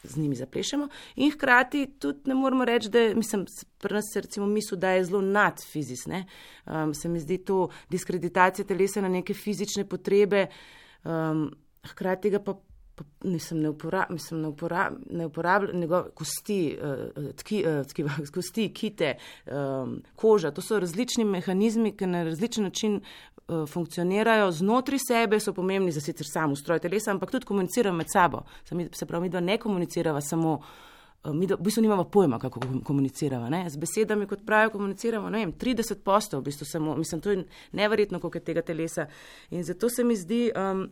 [0.03, 0.89] z njimi zaplešemo.
[1.17, 3.47] In hkrati tudi ne moramo reči, da mislim,
[3.79, 6.07] pri nas se recimo misel, da je zelo nad fizic.
[6.07, 10.47] Um, se mi zdi to diskreditacija telesa na neke fizične potrebe,
[11.05, 11.49] um,
[11.91, 12.55] hkrati ga pa
[13.25, 18.69] nisem ne uporabljal, mislim, ne uporabljal, ne uporabljal njegove kosti, uh, tki, uh, tki, kosti,
[18.75, 19.15] kite,
[19.47, 20.51] um, koža.
[20.51, 23.01] To so različni mehanizmi, ki na različen način
[23.69, 28.43] funkcionirajo znotraj sebe, so pomembni za sicer samo ustroj telesa, ampak tudi komunicirajo med sabo.
[28.93, 30.61] Se pravi, mi dva ne komunicirava samo.
[31.25, 33.49] Mi v bistvu nimamo pojma, kako komuniciramo.
[33.49, 33.71] Ne?
[33.71, 38.21] Z besedami, kot pravijo, komuniciramo vem, 30 postov, v bistvu samo, mislim, to je neverjetno,
[38.21, 39.07] koliko je tega telesa.
[39.51, 40.89] In zato se mi zdi, um,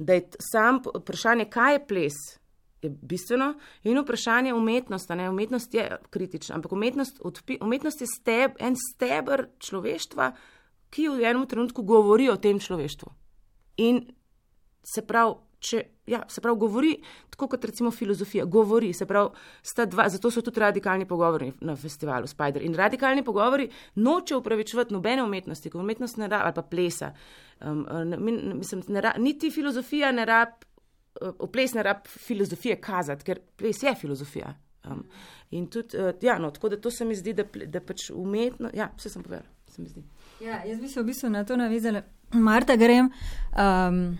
[0.00, 2.18] da je sam vprašanje, kaj je ples,
[2.82, 5.14] je bistveno, in vprašanje umetnosti.
[5.14, 5.30] Ne?
[5.30, 10.32] Umetnost je kritična, ampak umetnost, odpi, umetnost je steb, en stebr človeštva,
[10.90, 13.12] ki v enem trenutku govori o tem človeštvu.
[13.84, 14.00] In
[14.94, 16.94] se pravi, če, ja, se pravi, govori,
[17.30, 19.30] tako kot recimo filozofija, govori, se pravi,
[19.86, 22.62] dva, zato so tudi radikalni pogovori na festivalu Spider.
[22.62, 27.12] In radikalni pogovori noče upravičevati nobene umetnosti, kot umetnost ne rab, ali pa plesa.
[27.60, 28.16] Um, ne,
[28.54, 30.48] mislim, ne rab, niti filozofija ne rab,
[31.20, 34.54] uh, ples ne rab filozofije kazati, ker ples je filozofija.
[34.84, 35.04] Um,
[35.50, 38.70] in tudi, uh, ja, no, tako da to se mi zdi, da, da pač umetno,
[38.74, 40.02] ja, vse sem povedala, se mi zdi.
[40.40, 42.02] Ja, jaz bi se v bistvu na to navezala.
[42.32, 43.10] Marta grem.
[43.52, 44.16] Um,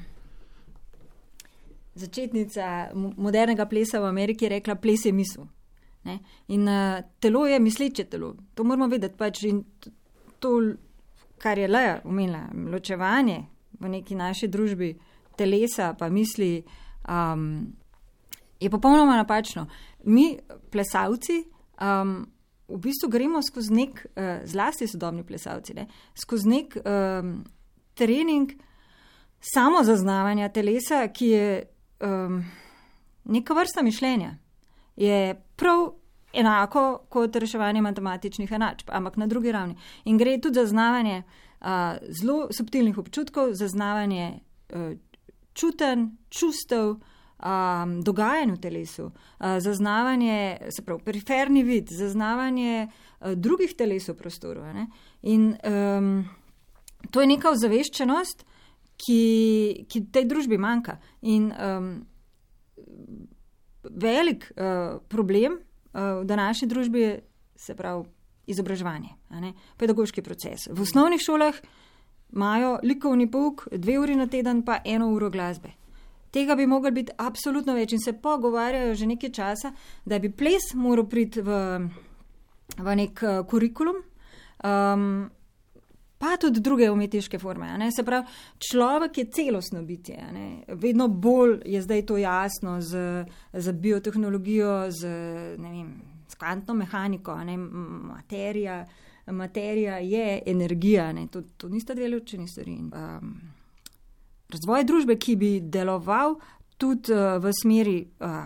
[1.94, 5.46] začetnica modernega plesa v Ameriki rekla: ples je misel.
[6.04, 6.18] Ne?
[6.48, 9.16] In uh, telo je misleče telo, to moramo vedeti.
[9.18, 9.64] Pač in
[10.40, 10.54] to,
[11.38, 13.42] kar je le umenila, ločevanje
[13.80, 14.94] v neki naši družbi
[15.36, 16.62] telesa pa misli,
[17.08, 17.72] um,
[18.60, 19.66] je popolnoma napačno.
[20.04, 20.38] Mi,
[20.70, 21.42] plesalci,
[21.80, 22.26] um,
[22.68, 25.86] v bistvu gremo skozi nek, uh, zlasti sodobni plesalci, ne?
[26.14, 27.40] skozi nek um,
[27.96, 28.52] trening
[29.40, 31.46] samo zaznavanja telesa, ki je
[32.00, 32.44] um,
[33.24, 34.34] neka vrsta mišljenja.
[34.96, 35.92] Je prav
[36.32, 39.76] enako kot reševanje matematičnih enačb, ampak na drugi ravni.
[40.04, 41.22] In gre tudi za zaznavanje
[41.60, 41.66] uh,
[42.20, 44.40] zelo subtilnih občutkov, zaznavanje
[44.74, 44.92] uh,
[45.54, 46.96] čuten, čustev.
[47.40, 54.14] Um, dogajanje v telesu, uh, zaznavanje, se pravi, periferni vid, zaznavanje uh, drugih teles v
[54.14, 54.60] prostoru.
[55.22, 56.28] In um,
[57.10, 58.44] to je neka ozaveščenost,
[59.00, 60.98] ki, ki tej družbi manjka.
[61.22, 61.90] In um,
[63.82, 67.12] velik uh, problem uh, v današnji družbi je,
[67.56, 68.04] se pravi,
[68.50, 69.14] izobraževanje,
[69.78, 70.66] pedagoški proces.
[70.70, 71.54] V osnovnih šolah
[72.32, 75.70] imajo likovni pouk dve uri na teden, pa eno uro glasbe.
[76.30, 79.72] Tega bi moglo biti absolutno več in se pogovarjajo že nekaj časa,
[80.04, 81.58] da bi ples moral priti v,
[82.78, 84.02] v nek uh, kurikulum.
[84.64, 85.30] Um,
[86.20, 87.90] pa tudi druge umetniške forme.
[87.96, 88.26] Se pravi,
[88.58, 90.18] človek je celostno bitje.
[90.68, 95.08] Vedno bolj je zdaj to jasno z, z biotehnologijo, z,
[95.56, 95.94] vem,
[96.28, 97.36] z kvantno mehaniko,
[98.12, 98.84] materija.
[99.26, 102.72] Materija je energija, to, to nista dve ločeni stvari.
[102.72, 103.34] Um,
[104.50, 106.34] razvoj družbe, ki bi deloval
[106.76, 108.42] tudi uh, v smeri uh,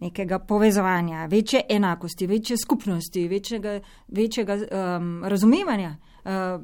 [0.00, 6.09] nekega povezovanja, večje enakosti, večje skupnosti, večjega, večjega um, razumevanja, uh,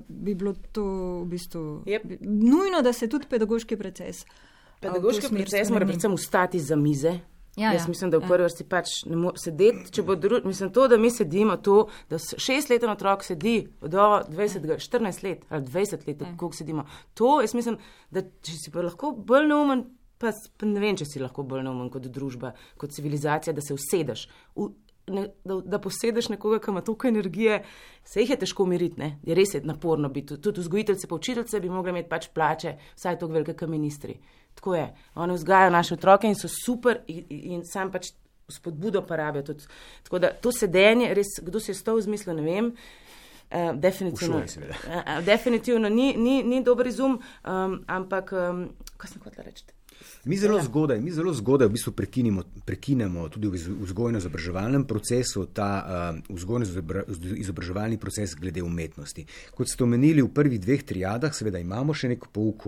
[0.09, 0.85] bi bilo to
[1.23, 2.19] v bistvu yep.
[2.21, 4.25] nujno, da se tudi pedagoški proces.
[4.81, 7.19] Pedagoški proces mora predvsem ustati za mize.
[7.57, 8.29] Ja, Jaz ja, mislim, da v ja.
[8.29, 10.45] prvi vrsti pač ne moreš sedeti, če bo drugo.
[10.49, 15.65] Mislim, to, da mi sedimo tu, da šestleten otrok sedi do 20, 14 let ali
[15.65, 16.35] 20 let, ja.
[16.37, 16.85] koliko sedimo.
[17.17, 17.79] To, jaz mislim,
[18.13, 19.87] da če si pa lahko bolj neumen,
[20.21, 23.73] pa, pa ne vem, če si lahko bolj neumen kot družba, kot civilizacija, da se
[23.73, 24.27] usedeš.
[24.53, 24.69] V,
[25.07, 27.61] Ne, da, da posedeš nekoga, ki ima toliko energije,
[28.05, 29.13] se jih je težko umiriti, ne?
[29.23, 30.41] je res je naporno biti.
[30.43, 34.17] Tudi vzgojiteljce, pa učiteljce bi mogli imeti pač plače, vsaj tako velike, kot ministri.
[34.59, 34.87] Tako je.
[35.15, 38.11] Oni vzgajajo naše otroke in so super, in, in sam pač
[38.49, 39.43] spodbudo pa rabijo.
[39.43, 39.65] Tudi.
[40.03, 42.73] Tako da to sedenje, res, kdo si je stov v smislu, ne vem.
[43.47, 48.65] Uh, definitivno uh, definitivno ni, ni, ni dober izum, um, ampak um,
[48.99, 49.76] kaj sem hotel reči?
[50.25, 51.93] Mi zelo zgodaj, mi zelo zgodaj v bistvu
[52.65, 59.27] prekinemo tudi v vzgojno-izobraževalnem procesu ta uh, vzgojno-izobraževalni proces glede umetnosti.
[59.55, 62.67] Kot ste omenili v prvih dveh triadah, seveda imamo še neko pouk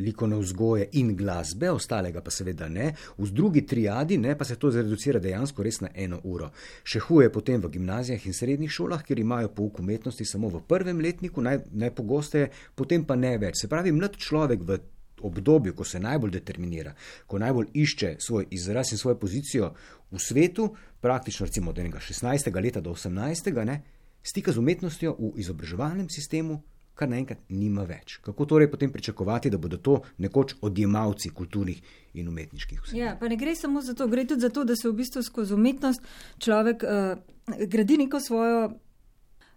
[0.00, 2.94] likovne vzgoje in glasbe, ostalega pa seveda ne.
[3.18, 6.50] V drugi triadi ne, pa se to zreducira dejansko res na eno uro.
[6.88, 11.04] Še huje potem v gimnazijah in srednjih šolah, kjer imajo pouk umetnosti samo v prvem
[11.04, 13.60] letniku, naj, najpogosteje, potem pa ne več.
[13.60, 14.80] Se pravi, mlad človek v
[15.24, 16.94] obdobju, ko se najbolj determinira,
[17.26, 19.72] ko najbolj išče svoj izraz in svojo pozicijo
[20.10, 22.62] v svetu, praktično recimo od 16.
[22.62, 23.64] leta do 18.
[23.64, 23.82] Ne,
[24.22, 26.62] stika z umetnostjo v izobraževalnem sistemu,
[26.94, 28.18] kar naenkrat nima več.
[28.22, 31.80] Kako torej potem pričakovati, da bodo to nekoč odjemalci kulturnih
[32.14, 33.00] in umetniških vsebin?
[33.00, 35.22] Ja, pa ne gre samo za to, gre tudi za to, da se v bistvu
[35.22, 36.06] skozi umetnost
[36.38, 38.72] človek uh, gradi neko svojo.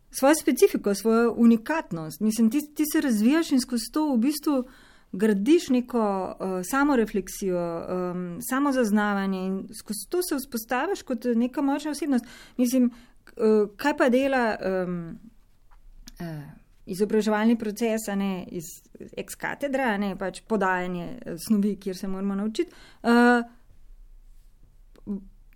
[0.08, 2.22] Svojo specifiko, svojo unikatnost.
[2.24, 4.70] Mislim, ti, ti se razvijaš in skozi to v bistvu uh,
[5.12, 12.26] gradiš neko uh, samorefleksijo, um, samozaznavanje in skozi to se vzpostaviš kot neka močna osebnost.
[12.58, 12.92] Mislim,
[13.38, 15.20] uh, kaj pa dela um,
[16.20, 16.28] uh,
[16.86, 18.64] izobraževalni proces, ne iz
[19.18, 22.72] ex katedra, ne pač podajanje snovi, kjer se moramo naučiti.
[23.04, 23.44] Uh,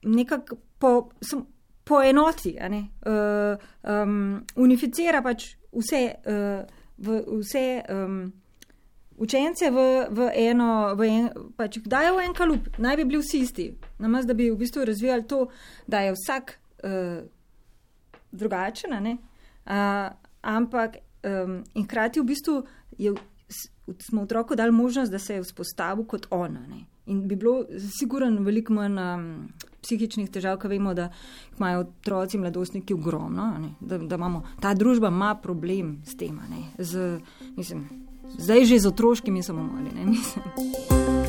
[0.04, 1.10] Nekako po,
[1.84, 8.32] po enoti, uh, um, unificira pač vse, uh, vse um,
[9.18, 13.44] učence v, v eno, v en, pač dajo v en kalup, naj bi bili vsi
[13.46, 13.68] isti.
[14.02, 15.46] Namaz, da bi v bistvu razvijali to,
[15.88, 17.22] da je vsak uh,
[18.32, 20.10] drugačen, uh,
[20.42, 22.64] ampak um, in hkrati v bistvu
[22.98, 23.14] je,
[24.00, 26.66] smo otroku dali možnost, da se je vzpostavil kot ona.
[26.68, 26.86] Ne?
[27.06, 27.66] In bi bilo
[28.00, 29.28] sigurno veliko manj um,
[29.82, 31.10] psihičnih težav, ker vemo, da
[31.58, 36.40] imajo otroci mladostniki ogromno, da, da imamo, ta družba ima problem s tem.
[36.78, 37.20] Z,
[37.58, 37.88] mislim,
[38.38, 41.21] zdaj že z otroškimi samomori, ne mislim.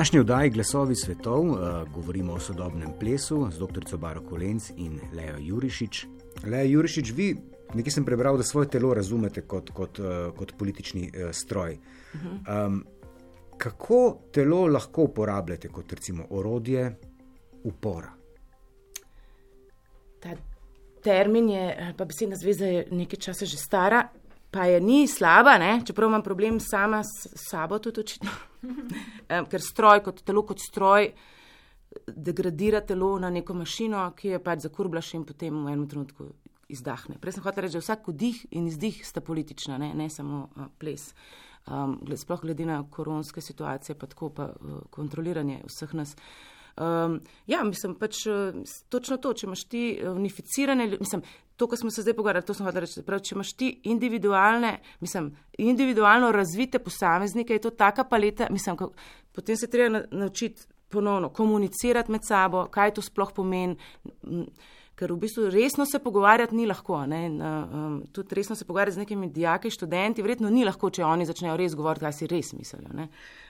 [0.00, 1.58] Današnji oddaji Glasovi svetov uh,
[1.94, 3.96] govorimo o sodobnem plesu z dr.
[3.96, 6.06] Baro Kolenc in Leo Jurišič.
[6.46, 7.36] Leo Jurišič, vi
[7.74, 11.76] nekaj sem prebral, da svoje telo razumete kot, kot, uh, kot politični uh, stroj.
[12.14, 12.84] Um,
[13.58, 16.96] kako telo lahko uporabljate kot recimo orodje
[17.64, 18.12] upora?
[20.20, 20.32] Ta
[21.02, 24.08] termin je, pa besedna zveza je nekaj časa že stara
[24.50, 25.82] pa je ni slaba, ne?
[25.86, 28.30] čeprav imam problem sama s sabo, tudi očitno.
[29.50, 31.10] Ker stroj, kot telo, kot stroj,
[32.06, 36.30] degradira telo na neko mašino, ki je pač zakurblaš in potem v enem trenutku
[36.70, 37.18] izdahne.
[37.20, 40.68] Prej sem hotel reči, da vsak vdih in izdih sta politična, ne, ne samo uh,
[40.78, 41.10] ples.
[41.66, 46.14] Um, sploh glede na koronske situacije, pa tako pa uh, kontroliranje vseh nas.
[46.80, 48.56] Um, ja, mislim pač uh,
[48.88, 51.22] točno to, če imaš ti unificirane, mislim,
[51.60, 53.04] to, kar smo se zdaj pogovarjali, to sem hotel reči.
[53.04, 55.28] Prav, če imaš ti individualne, mislim,
[55.60, 58.92] individualno razvite posameznike, je to taka paleta, mislim, ko,
[59.36, 63.76] potem se treba naučiti ponovno komunicirati med sabo, kaj to sploh pomeni
[65.00, 66.98] ker v bistvu resno se pogovarjati ni lahko.
[67.00, 71.56] Um, tudi resno se pogovarjati z nekimi dijaki, študenti, verjetno ni lahko, če oni začnejo
[71.56, 73.08] res govoriti, kaj si res mislijo.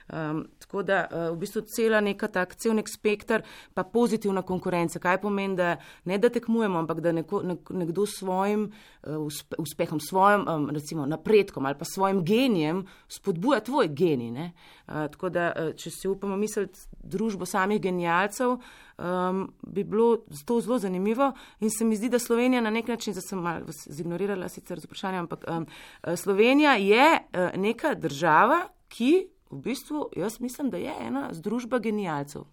[0.09, 4.99] Um, tako da uh, v bistvu cela neka tak, cel nek spektr, pa pozitivna konkurenca.
[4.99, 9.99] Kaj pomeni, da ne da tekmujemo, ampak da neko, nek, nekdo s svojim uh, uspehom,
[9.99, 14.31] svojim um, recimo, napredkom ali pa svojim genijem spodbuja tvoj genij.
[14.31, 18.57] Uh, tako da, uh, če si upamo misliti družbo samih genijalcev,
[18.97, 21.31] um, bi bilo to zelo zanimivo.
[21.59, 24.85] In se mi zdi, da Slovenija na nek način, da sem malo zignorirala sicer z
[24.85, 25.67] vprašanjem, ampak um,
[26.15, 32.43] Slovenija je uh, neka država, ki v bistvu, jaz mislim, da je ena združba genijalcev.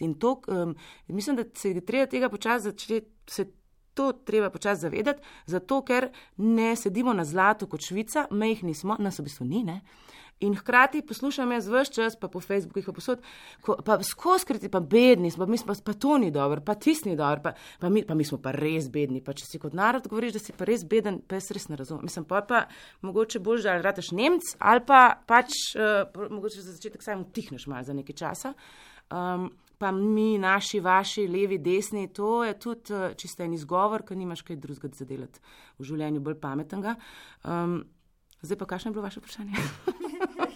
[0.00, 0.76] In to, um,
[1.08, 3.10] mislim, da se je treba tega počasi začeti
[3.94, 9.18] to treba počasi zavedati, zato ker ne sedimo na zlatu kot Švica, mehni smo, nas
[9.18, 9.62] v bistvu ni.
[9.64, 9.80] Ne?
[10.40, 13.20] In hkrati poslušam jaz vse čas, pa po Facebooku, pa posod,
[13.62, 17.08] ko, pa skozi kriti, pa bedni smo, mi smo pa to ni dobro, pa tisti
[17.08, 19.22] ni dobro, pa, pa, mi, pa mi smo pa res bedni.
[19.24, 21.78] Pa če si kot narod govoriš, da si pa res beden, pa jaz res ne
[21.78, 22.04] razumem.
[22.08, 22.64] Mislim pa, pa
[23.06, 27.86] mogoče bolj, da rataš Nemc ali pa pač uh, mogoče za začetek samo tihneš malo
[27.86, 28.54] za nekaj časa.
[29.14, 34.18] Um, pa mi, naši, vaši, levi, desni, to je tudi uh, čisto en izgovor, ker
[34.18, 35.42] nimaš kaj drugega za delati
[35.78, 36.96] v življenju bolj pametnega.
[37.44, 37.84] Um,
[38.42, 39.54] zdaj pa, kakšno je bilo vaše vprašanje?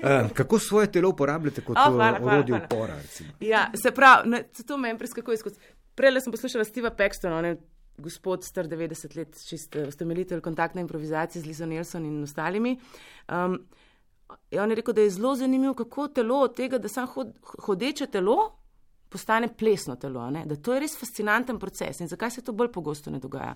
[0.02, 2.96] Uh, kako svoje telo uporabljate kot oh, orodje upora?
[3.40, 5.56] Ja, se pravi, ne, to me je preskakuje skozi.
[5.94, 7.56] Prej sem poslušala Steva Pextona, on je
[7.98, 12.78] gospod star 90 let, čist ustemeljitelj kontaktne improvizacije z Lizo Nelson in ostalimi.
[13.28, 13.58] Um,
[14.60, 17.34] on je rekel, da je zelo zanimivo, kako telo od tega, da sam hod,
[17.64, 18.52] hodeče telo
[19.08, 20.44] postane plesno telo, ne?
[20.46, 23.54] da to je res fascinanten proces in zakaj se to bolj pogosto ne dogaja.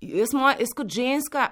[0.00, 1.48] Jaz, moj, jaz kot ženska,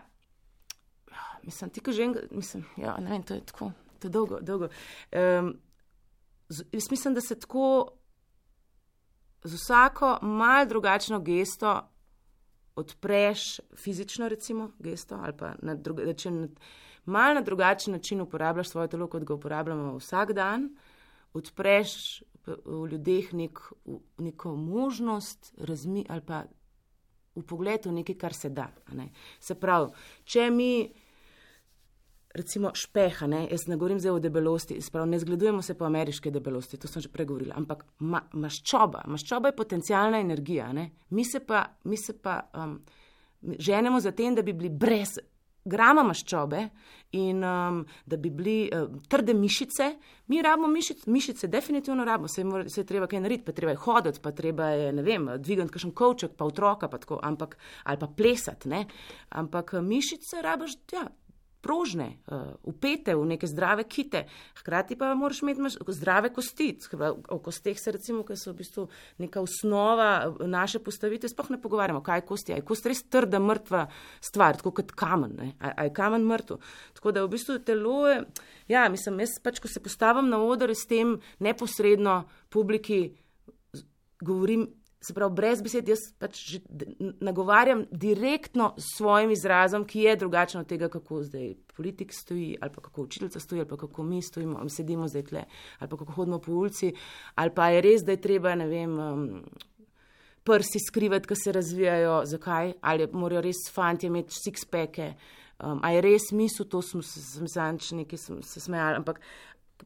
[1.49, 4.69] mislim, ti, ko ženska, mislim, ja, ne vem, to je tako, to je dolgo, dolgo.
[5.13, 5.55] Um,
[6.49, 7.89] z, jaz mislim, da se tako
[9.45, 11.81] z vsako mal drugačno gesto
[12.79, 16.49] odpreš, fizično recimo gesto, ali pa na, druga, na
[17.05, 20.69] mal na drugačen način uporabljaš svoje telo, kot ga uporabljamo vsak dan,
[21.33, 23.59] odpreš v ljudeh nek,
[24.19, 26.45] neko možnost razmi ali pa
[27.35, 28.69] v pogledu nekaj, kar se da.
[28.93, 29.11] Ne.
[29.41, 29.91] Se pravi,
[30.25, 30.91] če mi
[32.39, 33.45] recimo špeha, ne?
[33.51, 37.03] jaz ne govorim zdaj o debelosti, sprav, ne zgledujemo se po ameriške debelosti, to sem
[37.03, 40.73] že pregovorila, ampak ma, maščoba, maščoba je potencijalna energija.
[40.73, 40.91] Ne?
[41.11, 42.79] Mi se pa, mi se pa um,
[43.43, 45.19] ženemo za tem, da bi bili brez
[45.69, 46.63] grama maščobe
[47.19, 49.91] in um, da bi bili um, trde mišice.
[50.33, 53.75] Mi rabimo mišice, mišice definitivno rabimo, se, mora, se je treba kaj narediti, pa treba
[53.75, 57.57] je hoditi, pa treba je, ne vem, dvigati kakšen kovček, pa otroka, pa tako, ampak,
[57.85, 58.85] ali pa plesati, ne.
[59.41, 61.07] Ampak mišice rabiš, ja,
[61.61, 64.25] prožne, uh, upete v neke zdrave kite,
[64.61, 66.71] hkrati pa moraš imeti zdrave kosti.
[67.29, 68.87] O kosteh se recimo, ker so v bistvu
[69.19, 72.53] neka osnova eh, naše postavitve, sploh ne pogovarjamo, kaj je kosti.
[72.55, 73.87] Je kost res trda, mrtva
[74.21, 76.63] stvar, tako kot kamen, a je kamen mrtev.
[76.99, 78.23] Tako da v bistvu telo je,
[78.71, 82.23] ja, mislim, jaz pač, ko se postavim na oder s tem neposredno
[82.55, 83.17] publiki,
[84.23, 84.67] govorim
[85.01, 86.57] Se pravi, brez besed, jaz pač
[87.23, 92.73] nagovarjam direktno s svojim izrazom, ki je drugačen od tega, kako zdaj politik stoji, ali
[92.75, 95.45] pa kako učiteljica stoji, ali pa kako mi stojimo, sedimo zdaj tle,
[95.79, 96.93] ali pa kako hodimo po ulici,
[97.35, 99.45] ali pa je res, da je treba, ne vem, um,
[100.43, 105.13] prsi skrivati, ki se razvijajo, zakaj, ali morajo res fanti imeti six-peke,
[105.63, 107.05] um, ali je res misel, to smo
[107.47, 109.23] zančni, ki smo se smejali, ampak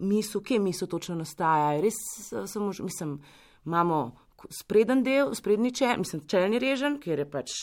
[0.00, 2.00] misel, kje misel točno nastaja, res
[2.48, 3.18] samo, mislim,
[3.66, 4.04] imamo
[4.50, 7.58] spreden del, sprednji če, mislim, čelni režen, kjer je pač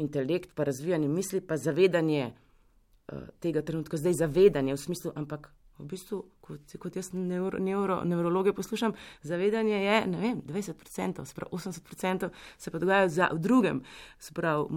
[0.00, 5.88] intelekt, pa razvijanje misli, pa zavedanje uh, tega trenutka, zdaj zavedanje v smislu, ampak v
[5.90, 8.94] bistvu, kot, kot jaz neuro, neuro, neurologe poslušam,
[9.26, 13.82] zavedanje je, ne vem, 20%, sprav 80% se pa dogaja v drugem,
[14.18, 14.68] sprav,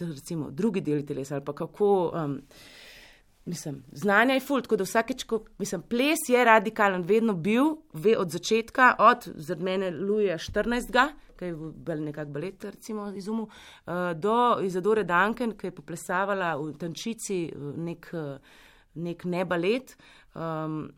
[0.00, 1.90] recimo, drugi deli telesa ali pa kako.
[2.14, 2.40] Um,
[3.50, 8.12] Mislim, znanje je fult, tako da vsakeč, ko mislim, ples je radikalen, vedno bil, ve
[8.18, 9.26] od začetka, od
[9.58, 11.08] mene Luja 14.
[11.38, 16.76] ki je bil nekako balet, recimo izumu, uh, do Izadore Duncan, ki je poplesavala v
[16.78, 17.40] tančici
[17.76, 18.12] nek,
[18.94, 19.96] nek ne balet.
[20.34, 20.90] Um,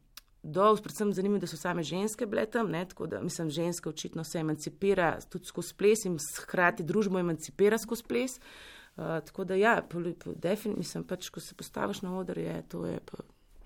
[0.42, 4.24] Do, predvsem zanimivo, da so same ženske bile tam, ne, tako da mislim, ženska očitno
[4.24, 8.34] se emancipira tudi skozi ples in hkrati družbo emancipira skozi ples.
[8.40, 13.00] Uh, tako da, ja, definitivno, mislim, pač, ko se postaviš na oder, je to, je,
[13.10, 13.24] pa,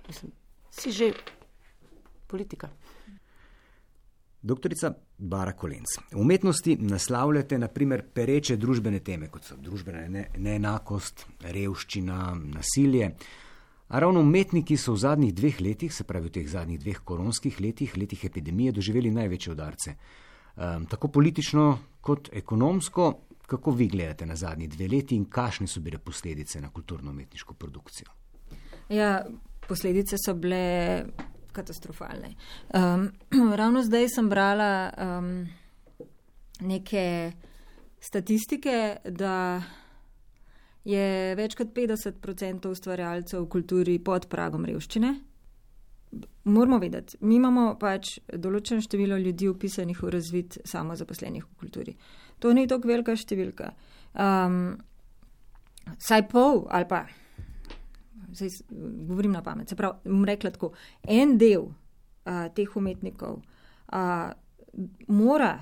[0.09, 0.33] mislim,
[0.71, 1.13] si že
[2.27, 2.69] politika.
[4.43, 11.25] Doktorica Bara Kolenc, v umetnosti naslavljate naprimer pereče družbene teme, kot so družbena ne, neenakost,
[11.43, 12.19] revščina,
[12.55, 13.11] nasilje.
[13.89, 17.59] A ravno umetniki so v zadnjih dveh letih, se pravi v teh zadnjih dveh koronskih
[17.61, 19.97] letih, letih epidemije, doživeli največje udarce.
[20.57, 21.67] Um, tako politično
[22.01, 23.13] kot ekonomsko,
[23.47, 28.09] Kako vi gledate na zadnji dve leti in kakšne so bile posledice na kulturno-umetniško produkcijo?
[28.89, 29.27] Ja,
[29.69, 31.05] posledice so bile
[31.53, 32.35] katastrofalne.
[32.75, 33.11] Um,
[33.61, 35.47] ravno zdaj sem brala um,
[36.61, 37.33] neke
[38.01, 39.63] statistike, da
[40.85, 45.15] je več kot 50% ustvarjalcev v kulturi pod pragom revščine.
[46.47, 51.97] Moramo vedeti, mi imamo pač določeno število ljudi upisanih v razvid samozaposlenih v kulturi.
[52.39, 53.73] To ni tako velika številka.
[54.17, 54.77] Um,
[56.03, 57.05] saj pol ali pa,
[58.33, 58.51] zdaj
[59.09, 60.73] govorim na pamet, se pravi, bom rekla tako,
[61.03, 64.33] en del uh, teh umetnikov uh,
[65.09, 65.61] mora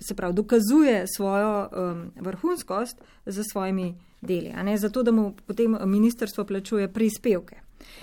[0.00, 6.92] se pravi, dokazuje svojo um, vrhunskost za svojimi deli, zato da mu potem ministrstvo plačuje
[6.92, 7.56] prispevke.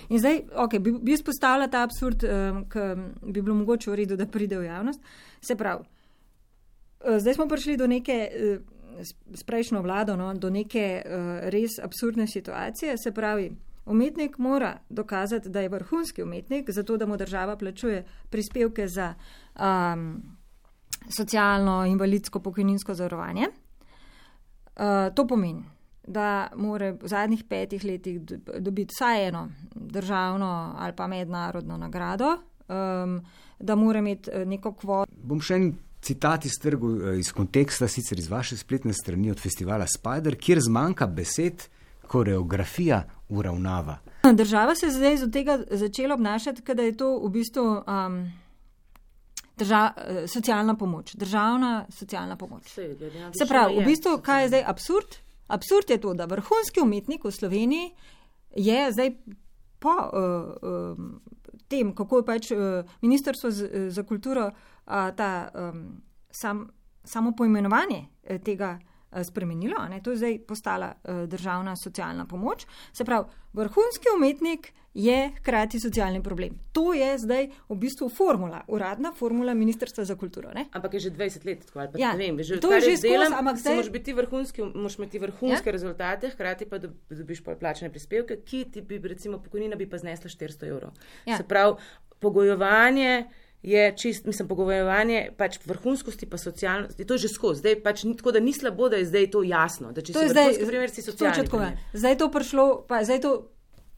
[0.08, 4.16] In zdaj, ok, bi, bi izpostavila ta absurd, um, ki bi bilo mogoče v redu,
[4.16, 5.00] da pride v javnost.
[5.40, 5.84] Se pravi,
[7.18, 8.30] zdaj smo prišli do neke.
[8.30, 8.72] Uh,
[9.36, 12.94] S prejšnjo vlado, no, do neke uh, res absurdne situacije.
[12.96, 13.50] Se pravi,
[13.86, 19.14] umetnik mora dokazati, da je vrhunski umetnik, zato da mu država plačuje prispevke za
[19.60, 20.22] um,
[21.16, 23.48] socialno, invalidsko, pokojninsko zavarovanje.
[24.76, 25.64] Uh, to pomeni,
[26.06, 28.20] da mora v zadnjih petih letih
[28.58, 32.36] dobiti vsaj eno državno ali pa mednarodno nagrado,
[32.68, 33.20] um,
[33.58, 35.12] da mora imeti eh, neko kvoto.
[35.22, 35.72] Bom še en
[36.02, 40.60] citat iz trgu, eh, iz konteksta, sicer iz vaše spletne strani od festivala Spider, kjer
[40.60, 41.68] zmanjka besed,
[42.06, 43.98] koreografija uravnava.
[44.32, 47.82] Država se je zdaj od tega začela obnašati, da je to v bistvu.
[47.86, 48.32] Um,
[49.56, 52.62] drža, eh, socialna pomoč, državna socialna pomoč.
[53.38, 55.16] Se pravi, v bistvu, kaj je zdaj absurd?
[55.46, 57.90] Absurd je to, da vrhunski umetnik v Sloveniji
[58.56, 59.10] je zdaj
[59.78, 60.12] po uh,
[60.62, 60.98] uh,
[61.68, 62.58] tem, kako je pač uh,
[63.02, 64.50] Ministrstvo za, za kulturo
[64.86, 65.50] ta,
[66.30, 66.68] sam,
[67.04, 68.06] samo poimenovanje
[68.44, 68.78] tega.
[69.12, 70.00] Eh, spremenilo, ne?
[70.02, 72.66] to je zdaj postala uh, državna socialna pomoč.
[72.92, 76.58] Se pravi, vrhunski umetnik je hkrati socialni problem.
[76.72, 80.50] To je zdaj v bistvu formula, uradna formula Ministrstva za kulturo.
[80.54, 80.66] Ne?
[80.72, 82.96] Ampak je že 20 let tako ali pa ja, ne vem, že to je že
[82.96, 83.38] zdaj.
[83.38, 85.72] Ampak zdaj moraš biti vrhunski, moraš imeti vrhunske ja?
[85.72, 86.78] rezultate, hkrati pa
[87.10, 90.90] dobiš plačene prispevke, ki ti bi recimo pokojnina bi pa znesla 400 evrov.
[91.26, 91.36] Ja.
[91.36, 91.76] Se pravi,
[92.18, 93.24] pogojevanje
[93.62, 97.04] je čist, mislim, pogovarjanje pač vrhunskosti, pa socialnosti.
[97.04, 97.60] To je že skozi.
[97.60, 99.92] Zdaj pač ni tako, da ni slabo, da je zdaj to jasno.
[99.92, 101.76] Da če to si vrhunski, primer si socialni.
[101.92, 103.36] Zdaj je to prišlo, pa zdaj to.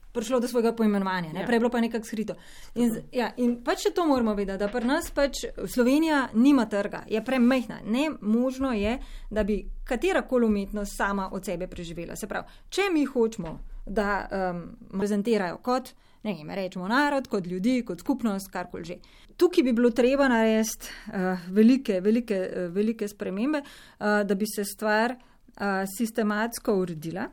[0.09, 1.45] Prišlo do svojega poimenovanja, ja.
[1.47, 2.35] prej je bilo pa nekako skrito.
[2.81, 7.21] In, ja, in pač to moramo vedeti, da pri nas pač Slovenija nima trga, je
[7.25, 7.83] premehna.
[7.85, 8.97] Ne možno je,
[9.31, 12.17] da bi katera koli umetnost sama od sebe preživela.
[12.17, 14.65] Se pravi, če mi hočemo, da um,
[14.99, 15.93] prezentirajo kot
[16.23, 18.99] ne vem, rečemo narod, kot ljudi, kot skupnost, karkoli že.
[19.39, 24.65] Tukaj bi bilo treba narediti uh, velike, velike, uh, velike spremembe, uh, da bi se
[24.65, 27.29] stvar uh, sistematsko uredila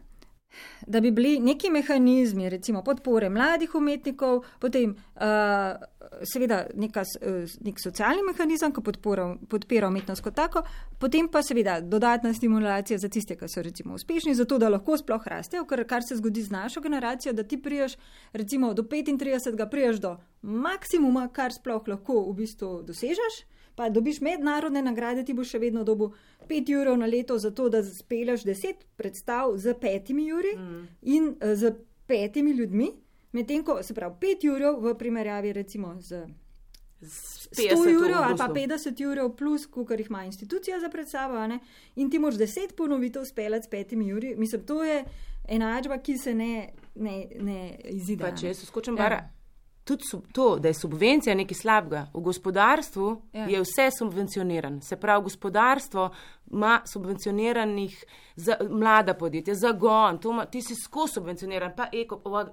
[0.88, 5.22] da bi bili neki mehanizmi, recimo podpore mladih umetnikov, potem uh,
[6.24, 10.64] seveda neka, uh, nek socialni mehanizem, ki podpora, podpira umetnost kot tako,
[11.00, 15.28] potem pa seveda dodatna stimulacija za tiste, ki so recimo uspešni, zato da lahko sploh
[15.28, 17.98] rastejo, ker kar se zgodi z našo generacijo, da ti priješ
[18.34, 23.46] recimo do 35, priješ do maksimuma, kar sploh lahko v bistvu dosežeš
[23.76, 26.14] pa dobiš mednarodne nagrade, ti boš še vedno dobil
[26.50, 30.88] 5 ur na leto za to, da speleš 10 predstav z petimi uri mm.
[31.02, 31.76] in uh, z
[32.08, 32.92] petimi ljudmi,
[33.32, 36.26] medtem ko se pravi 5 ur v primerjavi recimo z.
[37.06, 41.38] 100 ur ali pa 50 ur plus, kar jih ima institucija za predstavo,
[41.96, 44.36] in ti moraš 10 ponovitev speljati s petimi uri.
[44.38, 45.04] Mislim, to je
[45.48, 48.24] enačba, ki se ne, ne, ne izide.
[48.24, 49.35] Pa če se skočim, ja
[49.86, 52.08] tudi to, da je subvencija nekaj slabega.
[52.14, 53.46] V gospodarstvu ja.
[53.46, 54.82] je vse subvencionirano.
[54.82, 56.10] Se pravi, gospodarstvo
[56.52, 58.06] ima subvencioniranih
[58.36, 62.46] za mlada podjetja, za gon, ima, ti si skozi subvencioniran, pa eko.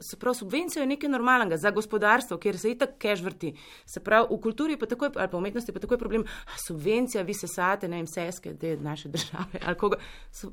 [0.00, 3.54] Se pravi, subvencija je nekaj normalnega za gospodarstvo, kjer se itak keš vrti.
[3.84, 6.24] Se pravi, v kulturi pa takoj, ali pa umetnosti pa takoj problem,
[6.66, 9.76] subvencija, vi se sate, ne vem, seske, te naše države.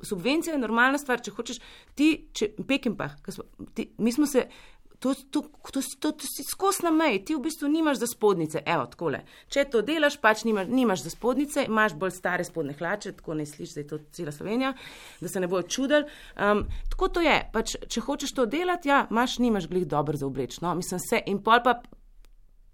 [0.02, 1.60] Subvencija je normalna stvar, če hočeš
[1.96, 3.10] ti, če Pekin pa,
[3.98, 4.48] mi smo se
[5.04, 5.42] to, to,
[5.72, 8.62] to, to, to si skos na meji, ti v bistvu nimaš za spodnice.
[8.64, 9.20] Evo, takole.
[9.52, 13.44] Če to delaš, pač nimaš, nimaš za spodnice, imaš bolj stare spodne hlače, tako ne
[13.44, 14.72] slišiš, da je to cela Slovenija,
[15.20, 16.08] da se ne bojo čudili.
[16.40, 17.36] Um, tako to je.
[17.52, 20.62] Pač, če hočeš to delati, ja, imaš, nimaš glih dobro za obleč.
[20.64, 20.72] No?
[20.80, 21.82] Mislim se in pol pa.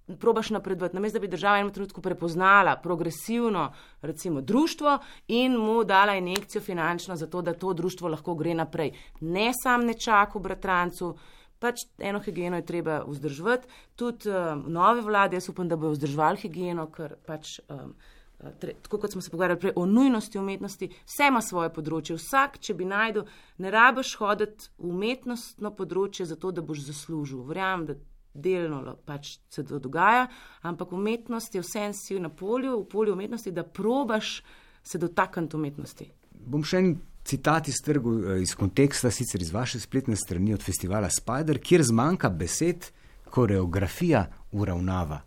[0.09, 3.67] Probaš napredovati, namesto da bi država enem trenutku prepoznala progresivno,
[4.01, 4.95] recimo, društvo
[5.37, 8.89] in mu dala injekcijo finančno, zato da to društvo lahko gre naprej.
[9.21, 11.11] Ne sam ne čaka v bratrancu,
[11.59, 13.67] pač eno higieno je treba vzdrževati.
[13.95, 17.59] Tudi um, nove vlade, jaz upam, da bodo vzdrževali higieno, ker pač.
[17.69, 17.93] Um,
[18.39, 22.15] Tre, tako kot smo se pogovarjali prej o nujnosti umetnosti, vse ima svoje področje.
[22.15, 23.25] Vsak, če bi najdel,
[23.59, 27.41] ne rabiš hoditi v umetnostno področje, zato da boš zaslužil.
[27.49, 27.97] Verjamem, da
[28.33, 30.29] delno pač se to dogaja,
[30.63, 34.39] ampak umetnost je vse en si na polju, v polju umetnosti, da probaš
[34.83, 36.07] se dotakniti umetnosti.
[36.39, 36.93] Bom še en
[37.29, 41.83] citat iz trgu, eh, iz konteksta, sicer iz vaše spletne strani od festivala Spider, kjer
[41.83, 42.89] zmanjka besed,
[43.29, 45.21] koreografija uravnava.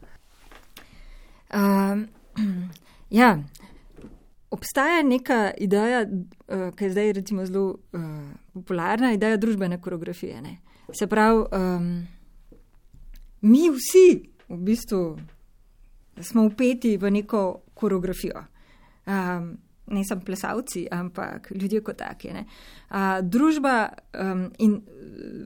[1.55, 2.09] Um,
[3.21, 3.39] ja,
[4.51, 8.01] obstaja neka ideja, uh, ki je zdaj recimo zelo uh,
[8.53, 10.43] popularna, ideja družbene koreografije.
[10.43, 10.57] Ne?
[10.93, 12.07] Se pravi, um,
[13.41, 15.19] mi vsi v bistvu
[16.21, 18.45] smo upeti v neko koreografijo.
[19.07, 19.59] Um,
[19.93, 22.29] ne samo plesalci, ampak ljudje kot taki.
[22.33, 23.89] Uh, družba
[24.21, 24.81] um, in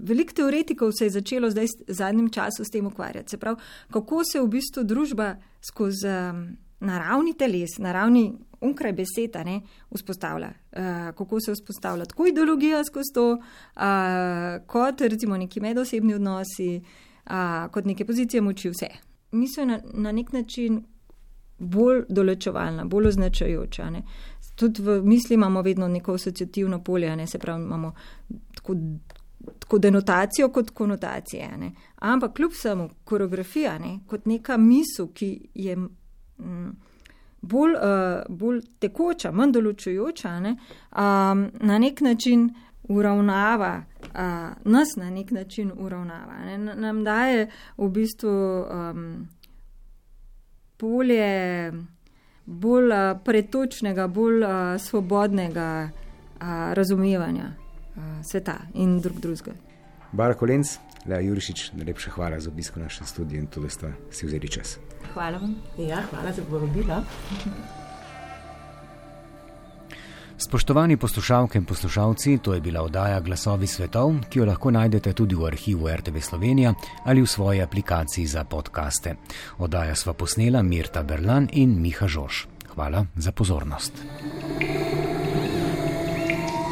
[0.06, 3.30] veliko teoretikov se je začelo zdaj v zadnjem času s tem ukvarjati.
[3.30, 3.56] Se pravi,
[3.92, 5.34] kako se v bistvu družba
[5.64, 6.46] skozi um,
[6.80, 8.30] naravni teles, naravni
[8.60, 9.60] onkraj beseda, ne,
[9.94, 10.48] vzpostavlja.
[10.72, 10.82] Uh,
[11.18, 16.80] kako se vzpostavlja tako ideologija skozi to, uh, kot recimo neki medosebni odnosi,
[17.26, 18.90] uh, kot neke pozicije moči, vse.
[19.32, 20.84] Mislim, na, na nek način
[21.58, 23.90] bolj določevalna, bolj označajoča.
[23.90, 24.02] Ne.
[24.56, 27.92] Tudi v misli imamo vedno neko asociativno polje, ne, se pravi, imamo
[28.54, 28.76] tako,
[29.58, 31.58] tako denotacijo kot konotacije.
[31.58, 31.72] Ne.
[31.96, 36.76] Ampak kljub samo koreografija, ne, kot neka misel, ki je m,
[37.40, 40.56] bolj, uh, bolj tekoča, manj določujoča, ne,
[40.90, 42.48] um, na nek način
[42.88, 43.74] uravnava,
[44.08, 46.44] uh, nas na nek način uravnava.
[46.48, 48.36] Ne, nam daje v bistvu.
[48.64, 49.08] Um,
[50.76, 51.72] polje
[52.46, 52.92] bolj
[53.24, 54.44] pretočnega, bolj
[54.78, 55.90] svobodnega
[56.72, 57.52] razumevanja
[58.22, 59.52] sveta in drug drugega.
[60.12, 64.26] Barak Kolenc, Lea Jurišič, najlepša hvala za obisko naše studije in tudi, da ste si
[64.26, 64.78] vzeli čas.
[65.14, 65.54] Hvala vam.
[65.78, 67.02] Ja, hvala za povabilo.
[70.38, 75.34] Spoštovani poslušalke in poslušalci, to je bila oddaja Glasovi svetov, ki jo lahko najdete tudi
[75.34, 76.74] v arhivu RTV Slovenija
[77.04, 79.14] ali v svoji aplikaciji za podkaste.
[79.58, 82.46] Oddaja sva posnela Mirta Berlan in Miha Žoš.
[82.74, 83.92] Hvala za pozornost.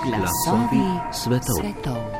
[0.04, 1.56] Glasovi svetov.
[1.60, 2.13] svetov.